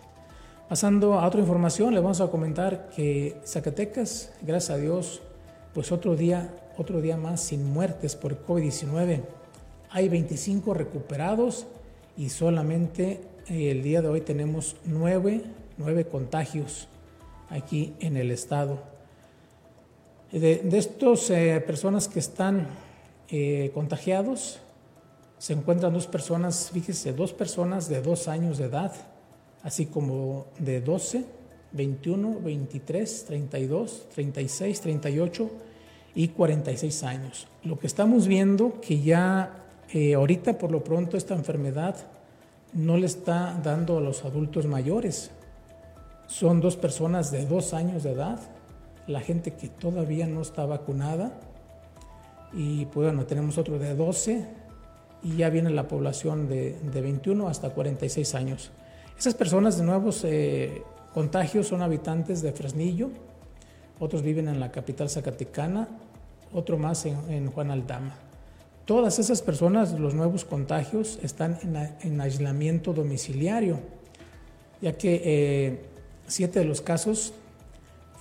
Pasando 0.70 1.14
a 1.14 1.26
otra 1.26 1.40
información, 1.40 1.94
les 1.94 2.00
vamos 2.00 2.20
a 2.20 2.28
comentar 2.28 2.90
que 2.90 3.40
Zacatecas, 3.44 4.30
gracias 4.40 4.70
a 4.70 4.76
Dios, 4.76 5.20
pues 5.74 5.90
otro 5.90 6.14
día, 6.14 6.54
otro 6.78 7.00
día 7.00 7.16
más 7.16 7.40
sin 7.40 7.68
muertes 7.72 8.14
por 8.14 8.46
COVID-19. 8.46 9.22
Hay 9.90 10.08
25 10.08 10.72
recuperados 10.72 11.66
y 12.16 12.28
solamente 12.28 13.20
eh, 13.48 13.72
el 13.72 13.82
día 13.82 14.00
de 14.00 14.10
hoy 14.10 14.20
tenemos 14.20 14.76
nueve, 14.84 15.42
contagios. 16.08 16.86
aquí 17.48 17.96
en 17.98 18.16
el 18.16 18.30
estado. 18.30 18.78
De, 20.30 20.62
estas 20.70 21.30
eh, 21.30 21.60
personas 21.66 22.06
que 22.06 22.20
están 22.20 22.68
eh, 23.28 23.72
contagiados, 23.74 24.60
se 25.36 25.52
encuentran 25.52 25.92
dos 25.92 26.06
personas, 26.06 26.70
fíjese, 26.72 27.12
dos 27.12 27.32
personas 27.32 27.88
de 27.88 28.00
dos 28.00 28.28
años 28.28 28.56
de 28.58 28.66
edad, 28.66 28.92
así 29.62 29.86
como 29.86 30.46
de 30.58 30.80
12, 30.80 31.24
21, 31.72 32.40
23, 32.40 33.24
32, 33.26 34.08
36, 34.14 34.80
38 34.80 35.50
y 36.14 36.28
46 36.28 37.02
años. 37.04 37.46
Lo 37.62 37.78
que 37.78 37.86
estamos 37.86 38.26
viendo 38.26 38.80
que 38.80 39.00
ya 39.00 39.64
eh, 39.92 40.14
ahorita 40.14 40.58
por 40.58 40.70
lo 40.70 40.82
pronto 40.82 41.16
esta 41.16 41.34
enfermedad 41.34 41.96
no 42.72 42.96
le 42.96 43.06
está 43.06 43.58
dando 43.62 43.98
a 43.98 44.00
los 44.00 44.24
adultos 44.24 44.66
mayores. 44.66 45.30
Son 46.26 46.60
dos 46.60 46.76
personas 46.76 47.30
de 47.32 47.44
dos 47.44 47.74
años 47.74 48.04
de 48.04 48.12
edad, 48.12 48.38
la 49.06 49.20
gente 49.20 49.52
que 49.54 49.68
todavía 49.68 50.26
no 50.26 50.42
está 50.42 50.64
vacunada 50.64 51.40
y 52.52 52.84
pues 52.86 53.08
bueno, 53.08 53.26
tenemos 53.26 53.58
otro 53.58 53.78
de 53.78 53.94
12 53.94 54.44
y 55.22 55.36
ya 55.36 55.50
viene 55.50 55.70
la 55.70 55.88
población 55.88 56.48
de, 56.48 56.78
de 56.92 57.00
21 57.00 57.48
hasta 57.48 57.70
46 57.70 58.34
años. 58.34 58.70
Esas 59.20 59.34
personas 59.34 59.76
de 59.76 59.84
nuevos 59.84 60.24
contagios 61.12 61.68
son 61.68 61.82
habitantes 61.82 62.40
de 62.40 62.52
Fresnillo, 62.52 63.10
otros 63.98 64.22
viven 64.22 64.48
en 64.48 64.58
la 64.58 64.72
capital 64.72 65.10
zacatecana, 65.10 65.88
otro 66.54 66.78
más 66.78 67.04
en, 67.04 67.50
Juan 67.50 67.70
Aldama. 67.70 68.14
Todas 68.86 69.18
esas 69.18 69.42
personas, 69.42 69.92
los 70.00 70.14
nuevos 70.14 70.46
contagios, 70.46 71.18
están 71.22 71.58
en, 72.00 72.18
aislamiento 72.18 72.94
domiciliario, 72.94 73.80
ya 74.80 74.96
que 74.96 75.20
eh, 75.22 75.80
siete 76.26 76.60
de 76.60 76.64
los 76.64 76.80
casos 76.80 77.34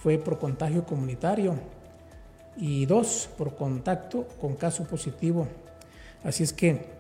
fue 0.04 0.18
por 0.18 0.38
contagio 0.38 0.84
comunitario 0.84 1.56
y 2.58 2.86
dos 2.88 3.30
por 3.38 3.56
contacto 3.56 4.28
con 4.42 4.56
caso 4.56 4.84
positivo. 4.84 5.48
Así 6.26 6.44
es 6.44 6.52
que 6.52 6.99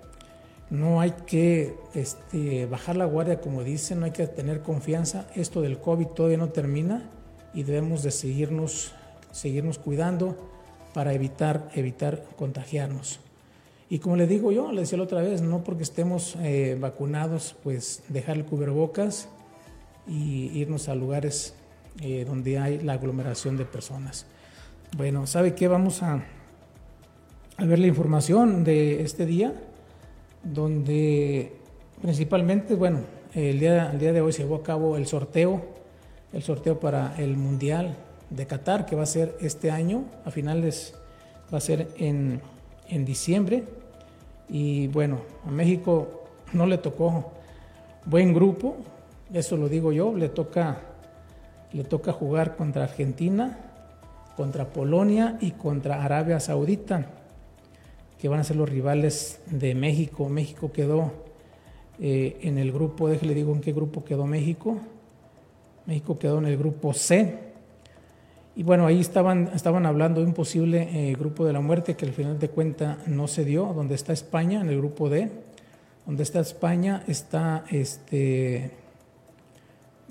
no 0.69 1.01
hay 1.01 1.11
que 1.25 1.75
este, 1.95 2.65
bajar 2.67 2.95
la 2.95 3.05
guardia, 3.05 3.41
como 3.41 3.63
dicen, 3.63 3.99
no 3.99 4.05
hay 4.05 4.11
que 4.11 4.27
tener 4.27 4.61
confianza. 4.61 5.27
Esto 5.35 5.61
del 5.61 5.79
COVID 5.79 6.07
todavía 6.07 6.37
no 6.37 6.49
termina 6.49 7.09
y 7.53 7.63
debemos 7.63 8.03
de 8.03 8.11
seguirnos, 8.11 8.93
seguirnos 9.31 9.79
cuidando 9.79 10.37
para 10.93 11.13
evitar, 11.13 11.69
evitar 11.73 12.23
contagiarnos. 12.35 13.19
Y 13.89 13.99
como 13.99 14.15
le 14.15 14.27
digo 14.27 14.51
yo, 14.51 14.71
le 14.71 14.81
decía 14.81 14.99
la 14.99 15.05
otra 15.05 15.21
vez, 15.21 15.41
no 15.41 15.63
porque 15.63 15.81
estemos 15.81 16.35
eh, 16.41 16.77
vacunados, 16.79 17.55
pues 17.63 18.03
dejar 18.07 18.37
el 18.37 18.45
cubrebocas 18.45 19.29
y 20.07 20.51
irnos 20.59 20.89
a 20.89 20.95
lugares 20.95 21.55
eh, 22.01 22.23
donde 22.25 22.59
hay 22.59 22.79
la 22.79 22.93
aglomeración 22.93 23.57
de 23.57 23.65
personas. 23.65 24.27
Bueno, 24.95 25.25
¿sabe 25.25 25.55
qué? 25.55 25.67
Vamos 25.67 26.03
a, 26.03 26.23
a 27.57 27.65
ver 27.65 27.79
la 27.79 27.87
información 27.87 28.63
de 28.63 29.01
este 29.01 29.25
día, 29.25 29.53
donde 30.43 31.53
principalmente, 32.01 32.75
bueno, 32.75 32.99
el 33.33 33.59
día, 33.59 33.91
el 33.91 33.99
día 33.99 34.13
de 34.13 34.21
hoy 34.21 34.33
se 34.33 34.43
llevó 34.43 34.55
a 34.55 34.63
cabo 34.63 34.97
el 34.97 35.05
sorteo, 35.05 35.61
el 36.33 36.43
sorteo 36.43 36.79
para 36.79 37.15
el 37.17 37.37
Mundial 37.37 37.95
de 38.29 38.45
Qatar, 38.45 38.85
que 38.85 38.95
va 38.95 39.03
a 39.03 39.07
ser 39.07 39.35
este 39.41 39.71
año, 39.71 40.05
a 40.25 40.31
finales 40.31 40.93
va 41.53 41.57
a 41.57 41.61
ser 41.61 41.89
en, 41.97 42.41
en 42.87 43.05
diciembre. 43.05 43.63
Y 44.49 44.87
bueno, 44.87 45.19
a 45.45 45.51
México 45.51 46.25
no 46.53 46.65
le 46.65 46.77
tocó 46.77 47.31
buen 48.05 48.33
grupo, 48.33 48.77
eso 49.33 49.57
lo 49.57 49.69
digo 49.69 49.91
yo, 49.91 50.15
le 50.15 50.29
toca, 50.29 50.79
le 51.71 51.83
toca 51.83 52.11
jugar 52.11 52.55
contra 52.55 52.83
Argentina, 52.83 53.57
contra 54.35 54.65
Polonia 54.65 55.37
y 55.41 55.51
contra 55.51 56.03
Arabia 56.03 56.39
Saudita, 56.39 57.05
que 58.19 58.27
van 58.27 58.39
a 58.39 58.43
ser 58.43 58.57
los 58.57 58.69
rivales 58.69 59.39
de 59.49 59.73
México. 59.75 60.27
México 60.29 60.71
quedó 60.71 61.11
eh, 61.99 62.37
en 62.41 62.57
el 62.57 62.71
grupo, 62.71 63.07
déjale 63.07 63.33
digo 63.33 63.53
en 63.53 63.61
qué 63.61 63.71
grupo 63.71 64.03
quedó 64.03 64.27
México. 64.27 64.77
México 65.85 66.19
quedó 66.19 66.39
en 66.39 66.45
el 66.45 66.57
grupo 66.57 66.93
C. 66.93 67.49
Y 68.55 68.63
bueno, 68.63 68.85
ahí 68.85 68.99
estaban, 68.99 69.49
estaban 69.55 69.85
hablando 69.85 70.19
de 70.19 70.27
un 70.27 70.33
posible 70.33 70.89
eh, 70.91 71.15
grupo 71.15 71.45
de 71.45 71.53
la 71.53 71.61
muerte 71.61 71.95
que 71.95 72.05
al 72.05 72.11
final 72.11 72.37
de 72.37 72.49
cuentas 72.49 73.07
no 73.07 73.27
se 73.27 73.45
dio, 73.45 73.65
donde 73.73 73.95
está 73.95 74.11
España 74.11 74.59
en 74.59 74.69
el 74.69 74.77
grupo 74.77 75.09
D. 75.09 75.29
Donde 76.05 76.23
está 76.23 76.41
España 76.41 77.03
está 77.07 77.63
este. 77.71 78.71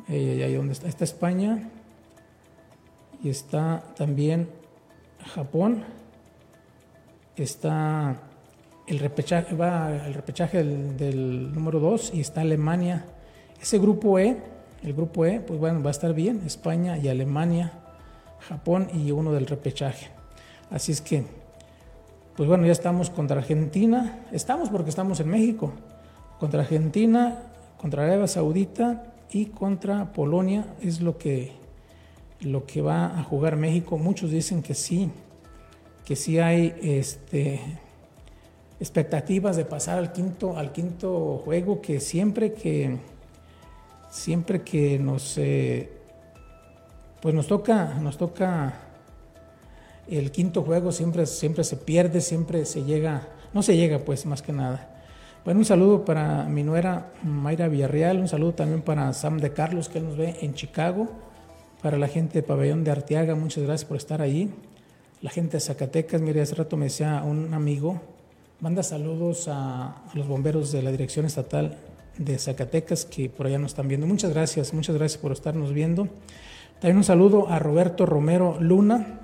Ahí 0.08 0.54
donde 0.54 0.72
está, 0.72 0.88
está 0.88 1.04
España, 1.04 1.68
y 3.22 3.28
está 3.28 3.82
también 3.96 4.48
Japón, 5.34 5.84
está 7.42 8.16
el 8.86 8.98
repechaje, 8.98 9.54
va 9.54 9.88
repechaje 10.08 10.62
del, 10.62 11.52
número 11.52 11.80
2 11.80 12.12
y 12.14 12.20
está 12.20 12.40
Alemania. 12.40 13.04
Ese 13.60 13.78
grupo 13.78 14.18
E, 14.18 14.36
el 14.82 14.94
grupo 14.94 15.26
E, 15.26 15.40
pues 15.40 15.58
bueno, 15.58 15.82
va 15.82 15.90
a 15.90 15.90
estar 15.90 16.14
bien, 16.14 16.42
España 16.46 16.96
y 16.96 17.08
Alemania, 17.08 17.72
Japón 18.40 18.88
y 18.94 19.10
uno 19.10 19.32
del 19.32 19.46
repechaje. 19.46 20.08
Así 20.70 20.92
es 20.92 21.00
que, 21.00 21.24
pues 22.36 22.48
bueno, 22.48 22.64
ya 22.66 22.72
estamos 22.72 23.10
contra 23.10 23.38
Argentina, 23.38 24.20
estamos 24.32 24.68
porque 24.70 24.90
estamos 24.90 25.20
en 25.20 25.28
México, 25.28 25.72
contra 26.38 26.60
Argentina, 26.60 27.38
contra 27.76 28.04
Arabia 28.04 28.26
Saudita 28.26 29.04
y 29.30 29.46
contra 29.46 30.12
Polonia 30.12 30.66
es 30.80 31.00
lo 31.00 31.18
que 31.18 31.58
lo 32.40 32.66
que 32.66 32.82
va 32.82 33.18
a 33.18 33.22
jugar 33.22 33.56
México. 33.56 33.98
Muchos 33.98 34.30
dicen 34.30 34.62
que 34.62 34.74
sí, 34.74 35.10
que 36.08 36.16
sí 36.16 36.38
hay 36.38 36.74
este, 36.80 37.60
expectativas 38.80 39.58
de 39.58 39.66
pasar 39.66 39.98
al 39.98 40.10
quinto, 40.10 40.56
al 40.56 40.72
quinto 40.72 41.42
juego, 41.44 41.82
que 41.82 42.00
siempre 42.00 42.54
que, 42.54 42.96
siempre 44.08 44.62
que 44.62 44.98
nos, 44.98 45.36
eh, 45.36 45.92
pues 47.20 47.34
nos 47.34 47.46
toca, 47.46 47.92
nos 48.00 48.16
toca 48.16 48.72
el 50.08 50.30
quinto 50.30 50.62
juego, 50.62 50.92
siempre, 50.92 51.26
siempre 51.26 51.62
se 51.62 51.76
pierde, 51.76 52.22
siempre 52.22 52.64
se 52.64 52.84
llega, 52.84 53.28
no 53.52 53.62
se 53.62 53.76
llega 53.76 53.98
pues 53.98 54.24
más 54.24 54.40
que 54.40 54.54
nada. 54.54 55.02
Bueno, 55.44 55.60
un 55.60 55.66
saludo 55.66 56.06
para 56.06 56.44
mi 56.44 56.62
nuera 56.62 57.12
Mayra 57.22 57.68
Villarreal, 57.68 58.18
un 58.18 58.28
saludo 58.28 58.54
también 58.54 58.80
para 58.80 59.12
Sam 59.12 59.36
de 59.40 59.52
Carlos 59.52 59.90
que 59.90 60.00
nos 60.00 60.16
ve 60.16 60.38
en 60.40 60.54
Chicago 60.54 61.06
para 61.82 61.98
la 61.98 62.08
gente 62.08 62.38
de 62.38 62.42
Pabellón 62.42 62.82
de 62.82 62.92
Arteaga, 62.92 63.34
muchas 63.34 63.62
gracias 63.64 63.86
por 63.86 63.98
estar 63.98 64.22
ahí. 64.22 64.50
La 65.20 65.30
gente 65.30 65.56
de 65.56 65.60
Zacatecas, 65.60 66.20
mire, 66.20 66.40
hace 66.40 66.54
rato 66.54 66.76
me 66.76 66.84
decía 66.84 67.24
un 67.24 67.52
amigo, 67.52 68.00
manda 68.60 68.84
saludos 68.84 69.48
a, 69.48 70.04
los 70.14 70.28
bomberos 70.28 70.70
de 70.70 70.80
la 70.80 70.92
Dirección 70.92 71.26
Estatal 71.26 71.76
de 72.16 72.38
Zacatecas 72.38 73.04
que 73.04 73.28
por 73.28 73.46
allá 73.46 73.58
nos 73.58 73.72
están 73.72 73.88
viendo. 73.88 74.06
Muchas 74.06 74.30
gracias, 74.32 74.72
muchas 74.72 74.94
gracias 74.94 75.20
por 75.20 75.32
estarnos 75.32 75.72
viendo. 75.72 76.06
También 76.74 76.98
un 76.98 77.04
saludo 77.04 77.48
a 77.48 77.58
Roberto 77.58 78.06
Romero 78.06 78.58
Luna. 78.60 79.18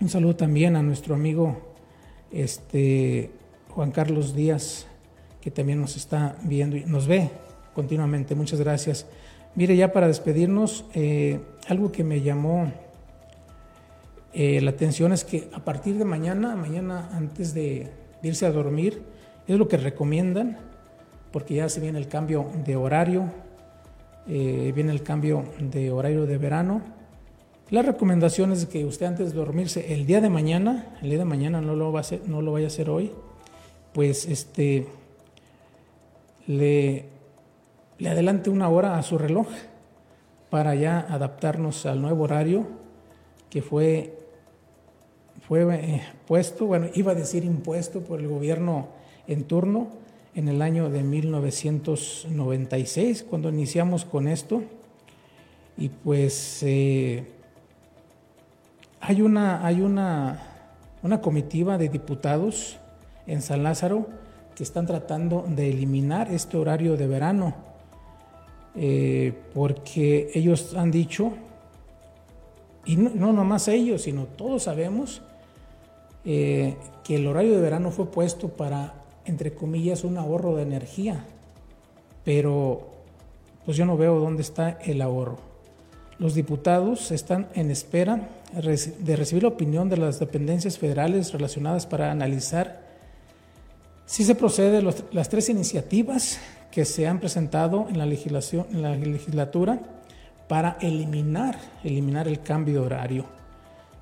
Un 0.00 0.08
saludo 0.08 0.36
también 0.36 0.76
a 0.76 0.82
nuestro 0.82 1.16
amigo 1.16 1.56
este, 2.30 3.32
Juan 3.70 3.90
Carlos 3.90 4.36
Díaz, 4.36 4.86
que 5.40 5.50
también 5.50 5.80
nos 5.80 5.96
está 5.96 6.36
viendo 6.42 6.76
y 6.76 6.84
nos 6.84 7.08
ve 7.08 7.30
continuamente. 7.74 8.36
Muchas 8.36 8.60
gracias. 8.60 9.04
Mire, 9.56 9.76
ya 9.76 9.92
para 9.92 10.06
despedirnos, 10.06 10.84
eh, 10.94 11.40
algo 11.66 11.90
que 11.90 12.04
me 12.04 12.20
llamó 12.20 12.72
eh, 14.38 14.60
la 14.60 14.70
atención 14.70 15.12
es 15.12 15.24
que 15.24 15.48
a 15.52 15.64
partir 15.64 15.96
de 15.96 16.04
mañana, 16.04 16.54
mañana 16.56 17.08
antes 17.12 17.54
de 17.54 17.90
irse 18.22 18.44
a 18.44 18.52
dormir, 18.52 19.02
es 19.46 19.58
lo 19.58 19.66
que 19.66 19.76
recomiendan, 19.76 20.58
porque 21.32 21.54
ya 21.54 21.68
se 21.68 21.80
viene 21.80 21.98
el 21.98 22.08
cambio 22.08 22.46
de 22.64 22.76
horario, 22.76 23.30
eh, 24.28 24.72
viene 24.74 24.92
el 24.92 25.02
cambio 25.02 25.44
de 25.58 25.90
horario 25.90 26.26
de 26.26 26.38
verano. 26.38 26.82
La 27.70 27.82
recomendación 27.82 28.52
es 28.52 28.66
que 28.66 28.84
usted 28.84 29.06
antes 29.06 29.32
de 29.32 29.38
dormirse 29.38 29.94
el 29.94 30.06
día 30.06 30.20
de 30.20 30.28
mañana, 30.28 30.96
el 31.02 31.08
día 31.08 31.18
de 31.18 31.24
mañana 31.24 31.60
no 31.60 31.74
lo, 31.74 31.90
va 31.90 32.00
a 32.00 32.02
hacer, 32.02 32.28
no 32.28 32.42
lo 32.42 32.52
vaya 32.52 32.66
a 32.66 32.68
hacer 32.68 32.90
hoy, 32.90 33.12
pues 33.92 34.26
este 34.26 34.86
le 36.46 37.16
le 37.98 38.10
adelante 38.10 38.50
una 38.50 38.68
hora 38.68 38.98
a 38.98 39.02
su 39.02 39.16
reloj 39.16 39.46
para 40.50 40.74
ya 40.74 41.00
adaptarnos 41.00 41.86
al 41.86 42.02
nuevo 42.02 42.24
horario 42.24 42.66
que 43.50 43.62
fue, 43.62 44.18
fue 45.46 45.62
eh, 45.74 46.02
puesto, 46.26 46.66
bueno, 46.66 46.88
iba 46.94 47.12
a 47.12 47.14
decir 47.14 47.44
impuesto 47.44 48.00
por 48.00 48.18
el 48.20 48.28
gobierno 48.28 48.88
en 49.26 49.44
turno 49.44 49.88
en 50.34 50.48
el 50.48 50.60
año 50.60 50.90
de 50.90 51.04
1996, 51.04 53.24
cuando 53.28 53.48
iniciamos 53.48 54.04
con 54.04 54.28
esto. 54.28 54.62
Y 55.78 55.88
pues 55.88 56.62
eh, 56.62 57.24
hay, 59.00 59.22
una, 59.22 59.64
hay 59.64 59.80
una, 59.80 60.42
una 61.02 61.20
comitiva 61.20 61.78
de 61.78 61.88
diputados 61.88 62.78
en 63.26 63.40
San 63.40 63.62
Lázaro 63.62 64.08
que 64.54 64.62
están 64.62 64.86
tratando 64.86 65.46
de 65.48 65.70
eliminar 65.70 66.30
este 66.32 66.56
horario 66.56 66.96
de 66.96 67.06
verano 67.06 67.54
eh, 68.74 69.34
porque 69.54 70.30
ellos 70.34 70.74
han 70.74 70.90
dicho 70.90 71.32
Y 72.84 72.96
no, 72.96 73.10
no 73.14 73.32
nomás 73.32 73.68
ellos, 73.68 74.02
sino 74.02 74.24
todos 74.24 74.64
sabemos 74.64 75.22
eh, 76.26 76.76
que 77.04 77.14
el 77.14 77.26
horario 77.26 77.54
de 77.54 77.60
verano 77.60 77.90
fue 77.90 78.10
puesto 78.10 78.48
para, 78.48 78.94
entre 79.24 79.54
comillas, 79.54 80.04
un 80.04 80.18
ahorro 80.18 80.56
de 80.56 80.62
energía. 80.62 81.24
Pero 82.24 82.88
pues 83.64 83.76
yo 83.76 83.86
no 83.86 83.96
veo 83.96 84.18
dónde 84.18 84.42
está 84.42 84.78
el 84.84 85.00
ahorro. 85.00 85.38
Los 86.18 86.34
diputados 86.34 87.12
están 87.12 87.48
en 87.54 87.70
espera 87.70 88.28
de 88.52 89.16
recibir 89.16 89.42
la 89.42 89.50
opinión 89.50 89.88
de 89.88 89.98
las 89.98 90.18
dependencias 90.18 90.78
federales 90.78 91.32
relacionadas 91.32 91.86
para 91.86 92.10
analizar 92.10 92.86
si 94.06 94.24
se 94.24 94.34
procede 94.34 94.82
las 95.12 95.28
tres 95.28 95.48
iniciativas 95.48 96.38
que 96.70 96.84
se 96.84 97.06
han 97.06 97.20
presentado 97.20 97.86
en 97.88 97.98
la, 97.98 98.06
legislación, 98.06 98.66
en 98.72 98.82
la 98.82 98.94
legislatura 98.94 99.80
para 100.48 100.78
eliminar, 100.80 101.58
eliminar 101.84 102.28
el 102.28 102.40
cambio 102.40 102.80
de 102.80 102.86
horario. 102.86 103.35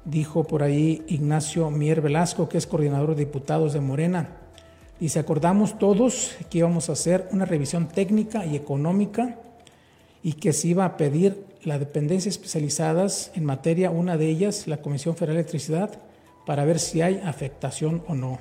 Dijo 0.04 0.44
por 0.44 0.62
ahí 0.62 1.02
Ignacio 1.08 1.70
Mier 1.70 2.00
Velasco, 2.00 2.48
que 2.48 2.58
es 2.58 2.66
coordinador 2.66 3.14
de 3.14 3.24
diputados 3.24 3.72
de 3.72 3.80
Morena. 3.80 4.36
Dice, 5.00 5.18
acordamos 5.18 5.78
todos 5.78 6.36
que 6.50 6.58
íbamos 6.58 6.88
a 6.88 6.92
hacer 6.92 7.28
una 7.32 7.44
revisión 7.44 7.88
técnica 7.88 8.46
y 8.46 8.54
económica 8.54 9.38
y 10.22 10.34
que 10.34 10.52
se 10.52 10.68
iba 10.68 10.84
a 10.84 10.96
pedir 10.96 11.44
las 11.64 11.80
dependencias 11.80 12.36
especializadas 12.36 13.32
en 13.34 13.44
materia, 13.44 13.90
una 13.90 14.16
de 14.16 14.28
ellas, 14.28 14.66
la 14.66 14.78
Comisión 14.78 15.16
Federal 15.16 15.36
de 15.36 15.40
Electricidad, 15.40 15.98
para 16.46 16.64
ver 16.64 16.78
si 16.78 17.00
hay 17.00 17.20
afectación 17.24 18.02
o 18.06 18.14
no. 18.14 18.38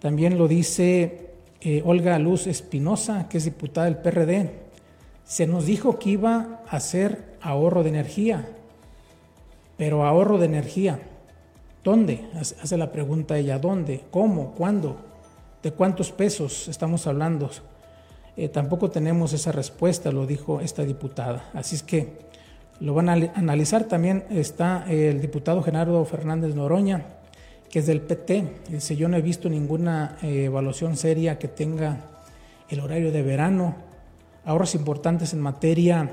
También 0.00 0.38
lo 0.38 0.48
dice 0.48 1.30
eh, 1.60 1.82
Olga 1.84 2.18
Luz 2.18 2.46
Espinosa, 2.46 3.28
que 3.28 3.38
es 3.38 3.44
diputada 3.44 3.86
del 3.86 3.98
PRD. 3.98 4.50
Se 5.24 5.46
nos 5.46 5.66
dijo 5.66 5.98
que 5.98 6.10
iba 6.10 6.62
a 6.66 6.76
hacer 6.76 7.36
ahorro 7.40 7.82
de 7.82 7.90
energía, 7.90 8.48
pero 9.80 10.04
ahorro 10.04 10.36
de 10.36 10.44
energía, 10.44 11.00
¿dónde? 11.82 12.28
Hace 12.38 12.76
la 12.76 12.92
pregunta 12.92 13.38
ella, 13.38 13.58
¿dónde? 13.58 14.04
¿Cómo? 14.10 14.52
¿Cuándo? 14.52 14.98
¿De 15.62 15.72
cuántos 15.72 16.12
pesos 16.12 16.68
estamos 16.68 17.06
hablando? 17.06 17.48
Eh, 18.36 18.50
tampoco 18.50 18.90
tenemos 18.90 19.32
esa 19.32 19.52
respuesta, 19.52 20.12
lo 20.12 20.26
dijo 20.26 20.60
esta 20.60 20.84
diputada. 20.84 21.48
Así 21.54 21.76
es 21.76 21.82
que 21.82 22.12
lo 22.80 22.92
van 22.92 23.08
a 23.08 23.12
analizar. 23.34 23.84
También 23.84 24.24
está 24.28 24.84
el 24.86 25.22
diputado 25.22 25.62
Genaro 25.62 26.04
Fernández 26.04 26.54
Noroña, 26.54 27.06
que 27.70 27.78
es 27.78 27.86
del 27.86 28.02
PT. 28.02 28.60
Dice, 28.68 28.96
yo 28.96 29.08
no 29.08 29.16
he 29.16 29.22
visto 29.22 29.48
ninguna 29.48 30.18
eh, 30.22 30.44
evaluación 30.44 30.98
seria 30.98 31.38
que 31.38 31.48
tenga 31.48 32.04
el 32.68 32.80
horario 32.80 33.12
de 33.12 33.22
verano, 33.22 33.76
ahorros 34.44 34.74
importantes 34.74 35.32
en 35.32 35.40
materia 35.40 36.10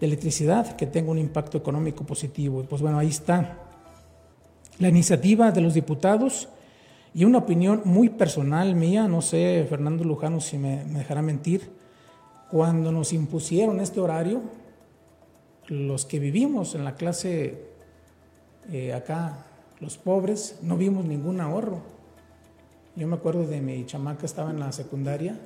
de 0.00 0.06
electricidad, 0.06 0.76
que 0.76 0.86
tenga 0.86 1.10
un 1.10 1.18
impacto 1.18 1.58
económico 1.58 2.04
positivo. 2.04 2.60
Y 2.62 2.66
pues 2.66 2.82
bueno, 2.82 2.98
ahí 2.98 3.08
está 3.08 3.58
la 4.78 4.88
iniciativa 4.88 5.50
de 5.50 5.60
los 5.60 5.74
diputados 5.74 6.48
y 7.14 7.24
una 7.24 7.38
opinión 7.38 7.82
muy 7.84 8.10
personal 8.10 8.74
mía, 8.74 9.08
no 9.08 9.22
sé, 9.22 9.66
Fernando 9.68 10.04
Lujano, 10.04 10.40
si 10.40 10.58
me, 10.58 10.84
dejará 10.84 11.22
mentir, 11.22 11.70
cuando 12.50 12.92
nos 12.92 13.12
impusieron 13.12 13.80
este 13.80 14.00
horario, 14.00 14.42
los 15.66 16.06
que 16.06 16.18
vivimos 16.18 16.74
en 16.74 16.84
la 16.84 16.94
clase 16.94 17.66
eh, 18.70 18.92
acá, 18.92 19.46
los 19.80 19.98
pobres, 19.98 20.58
no 20.62 20.76
vimos 20.76 21.04
ningún 21.04 21.40
ahorro. 21.40 21.80
Yo 22.96 23.06
me 23.06 23.16
acuerdo 23.16 23.46
de 23.46 23.60
mi 23.60 23.84
chamaca, 23.86 24.26
estaba 24.26 24.50
en 24.50 24.60
la 24.60 24.72
secundaria. 24.72 25.38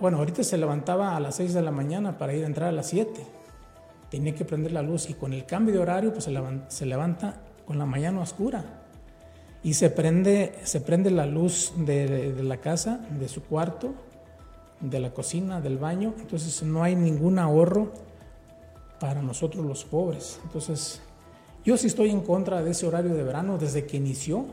Bueno, 0.00 0.18
ahorita 0.18 0.44
se 0.44 0.56
levantaba 0.56 1.16
a 1.16 1.20
las 1.20 1.36
6 1.36 1.54
de 1.54 1.62
la 1.62 1.70
mañana 1.70 2.18
para 2.18 2.34
ir 2.34 2.44
a 2.44 2.46
entrar 2.46 2.68
a 2.68 2.72
las 2.72 2.88
7. 2.88 3.10
Tenía 4.10 4.34
que 4.34 4.44
prender 4.44 4.72
la 4.72 4.82
luz 4.82 5.10
y 5.10 5.14
con 5.14 5.32
el 5.32 5.44
cambio 5.44 5.74
de 5.74 5.80
horario 5.80 6.12
pues 6.12 6.24
se 6.68 6.86
levanta 6.86 7.36
con 7.66 7.78
la 7.78 7.84
mañana 7.84 8.20
oscura 8.20 8.64
y 9.62 9.74
se 9.74 9.90
prende, 9.90 10.54
se 10.62 10.80
prende 10.80 11.10
la 11.10 11.26
luz 11.26 11.72
de, 11.76 12.34
la 12.42 12.58
casa, 12.58 13.00
de 13.18 13.28
su 13.28 13.42
cuarto, 13.42 13.92
de 14.80 15.00
la 15.00 15.10
cocina, 15.10 15.60
del 15.60 15.78
baño, 15.78 16.14
entonces 16.18 16.62
no 16.62 16.82
hay 16.84 16.94
ningún 16.94 17.38
ahorro 17.38 17.92
para 19.00 19.22
nosotros 19.22 19.66
los 19.66 19.84
pobres. 19.84 20.40
Entonces, 20.44 21.00
yo 21.64 21.76
sí 21.76 21.88
estoy 21.88 22.10
en 22.10 22.20
contra 22.20 22.62
de 22.62 22.70
ese 22.70 22.86
horario 22.86 23.14
de 23.14 23.22
verano 23.22 23.58
desde 23.58 23.84
que 23.84 23.96
inició. 23.96 24.46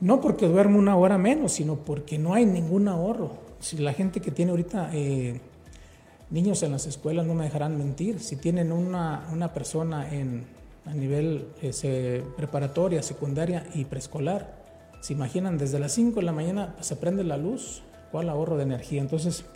No 0.00 0.20
porque 0.20 0.48
duermo 0.48 0.78
una 0.78 0.96
hora 0.96 1.16
menos, 1.16 1.52
sino 1.52 1.76
porque 1.76 2.18
no 2.18 2.34
hay 2.34 2.44
ningún 2.44 2.88
ahorro. 2.88 3.43
Si 3.64 3.78
la 3.78 3.94
gente 3.94 4.20
que 4.20 4.30
tiene 4.30 4.50
ahorita 4.50 4.90
eh, 4.92 5.40
niños 6.28 6.62
en 6.62 6.72
las 6.72 6.86
escuelas 6.86 7.24
no 7.24 7.32
me 7.32 7.44
dejarán 7.44 7.78
mentir, 7.78 8.20
si 8.20 8.36
tienen 8.36 8.70
una, 8.70 9.26
una 9.32 9.54
persona 9.54 10.12
en, 10.12 10.44
a 10.84 10.92
nivel 10.92 11.48
ese, 11.62 12.22
preparatoria, 12.36 13.02
secundaria 13.02 13.66
y 13.72 13.86
preescolar. 13.86 14.54
Se 15.00 15.14
imaginan, 15.14 15.56
desde 15.56 15.78
las 15.78 15.92
5 15.92 16.20
de 16.20 16.26
la 16.26 16.32
mañana 16.32 16.74
se 16.80 16.96
prende 16.96 17.24
la 17.24 17.38
luz, 17.38 17.82
¿cuál 18.12 18.28
ahorro 18.28 18.58
de 18.58 18.64
energía? 18.64 19.00
Entonces, 19.00 19.46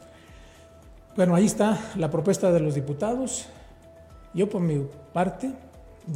bueno, 1.15 1.35
ahí 1.35 1.45
está 1.45 1.79
la 1.97 2.11
propuesta 2.11 2.51
de 2.51 2.61
los 2.61 2.75
diputados. 2.75 3.45
Yo 4.33 4.49
por 4.49 4.63
mi 4.63 4.87
parte, 5.13 5.53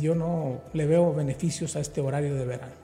yo 0.00 0.14
no 0.14 0.62
le 0.72 0.86
veo 0.86 1.12
beneficios 1.12 1.76
a 1.76 1.80
este 1.80 2.00
horario 2.00 2.34
de 2.36 2.46
verano. 2.46 2.81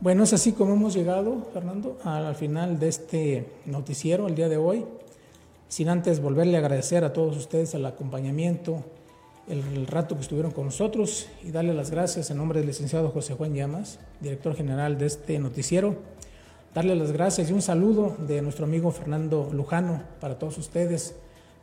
Bueno, 0.00 0.24
es 0.24 0.32
así 0.32 0.52
como 0.52 0.74
hemos 0.74 0.92
llegado, 0.92 1.46
Fernando, 1.52 1.96
al 2.04 2.34
final 2.34 2.78
de 2.78 2.88
este 2.88 3.46
noticiero 3.64 4.26
el 4.26 4.34
día 4.34 4.48
de 4.48 4.56
hoy. 4.56 4.84
Sin 5.68 5.88
antes 5.88 6.20
volverle 6.20 6.56
a 6.56 6.60
agradecer 6.60 7.04
a 7.04 7.12
todos 7.12 7.36
ustedes 7.36 7.74
el 7.74 7.86
acompañamiento, 7.86 8.82
el, 9.48 9.86
rato 9.86 10.16
que 10.16 10.22
estuvieron 10.22 10.50
con 10.50 10.66
nosotros 10.66 11.28
y 11.44 11.52
darle 11.52 11.72
las 11.74 11.90
gracias 11.90 12.30
en 12.30 12.38
nombre 12.38 12.58
del 12.58 12.66
licenciado 12.66 13.10
José 13.10 13.34
Juan 13.34 13.54
Llamas, 13.54 13.98
director 14.20 14.54
general 14.56 14.98
de 14.98 15.06
este 15.06 15.38
noticiero. 15.38 15.96
Darle 16.74 16.96
las 16.96 17.12
gracias 17.12 17.48
y 17.48 17.52
un 17.52 17.62
saludo 17.62 18.16
de 18.18 18.42
nuestro 18.42 18.64
amigo 18.64 18.90
Fernando 18.90 19.48
Lujano 19.52 20.02
para 20.20 20.38
todos 20.38 20.58
ustedes, 20.58 21.14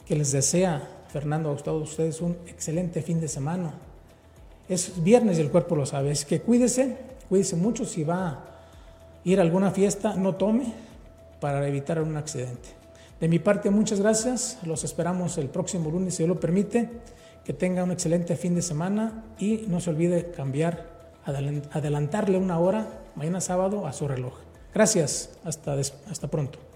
que 0.07 0.15
les 0.15 0.31
desea, 0.31 0.87
Fernando, 1.09 1.51
a 1.51 1.57
todos 1.57 1.89
ustedes 1.89 2.21
un 2.21 2.37
excelente 2.47 3.01
fin 3.01 3.19
de 3.19 3.27
semana. 3.27 3.73
Es 4.69 5.03
viernes 5.03 5.37
y 5.37 5.41
el 5.41 5.51
cuerpo 5.51 5.75
lo 5.75 5.85
sabe, 5.85 6.11
es 6.11 6.23
que 6.23 6.39
cuídese, 6.39 7.10
cuídese 7.31 7.55
mucho 7.55 7.85
si 7.85 8.03
va 8.03 8.27
a 8.27 8.39
ir 9.23 9.39
a 9.39 9.41
alguna 9.41 9.71
fiesta, 9.71 10.15
no 10.17 10.35
tome 10.35 10.73
para 11.39 11.65
evitar 11.65 12.01
un 12.01 12.17
accidente. 12.17 12.67
De 13.21 13.29
mi 13.29 13.39
parte, 13.39 13.69
muchas 13.69 14.01
gracias, 14.01 14.57
los 14.65 14.83
esperamos 14.83 15.37
el 15.37 15.47
próximo 15.47 15.89
lunes, 15.89 16.13
si 16.13 16.23
Dios 16.23 16.35
lo 16.35 16.41
permite. 16.41 16.89
Que 17.45 17.53
tenga 17.53 17.85
un 17.85 17.91
excelente 17.91 18.35
fin 18.35 18.53
de 18.53 18.61
semana 18.61 19.23
y 19.39 19.63
no 19.69 19.79
se 19.79 19.91
olvide 19.91 20.31
cambiar, 20.31 20.89
adelantarle 21.71 22.37
una 22.37 22.59
hora 22.59 22.99
mañana 23.15 23.39
sábado 23.39 23.87
a 23.87 23.93
su 23.93 24.09
reloj. 24.09 24.33
Gracias, 24.73 25.29
hasta, 25.45 25.77
hasta 26.09 26.27
pronto. 26.27 26.70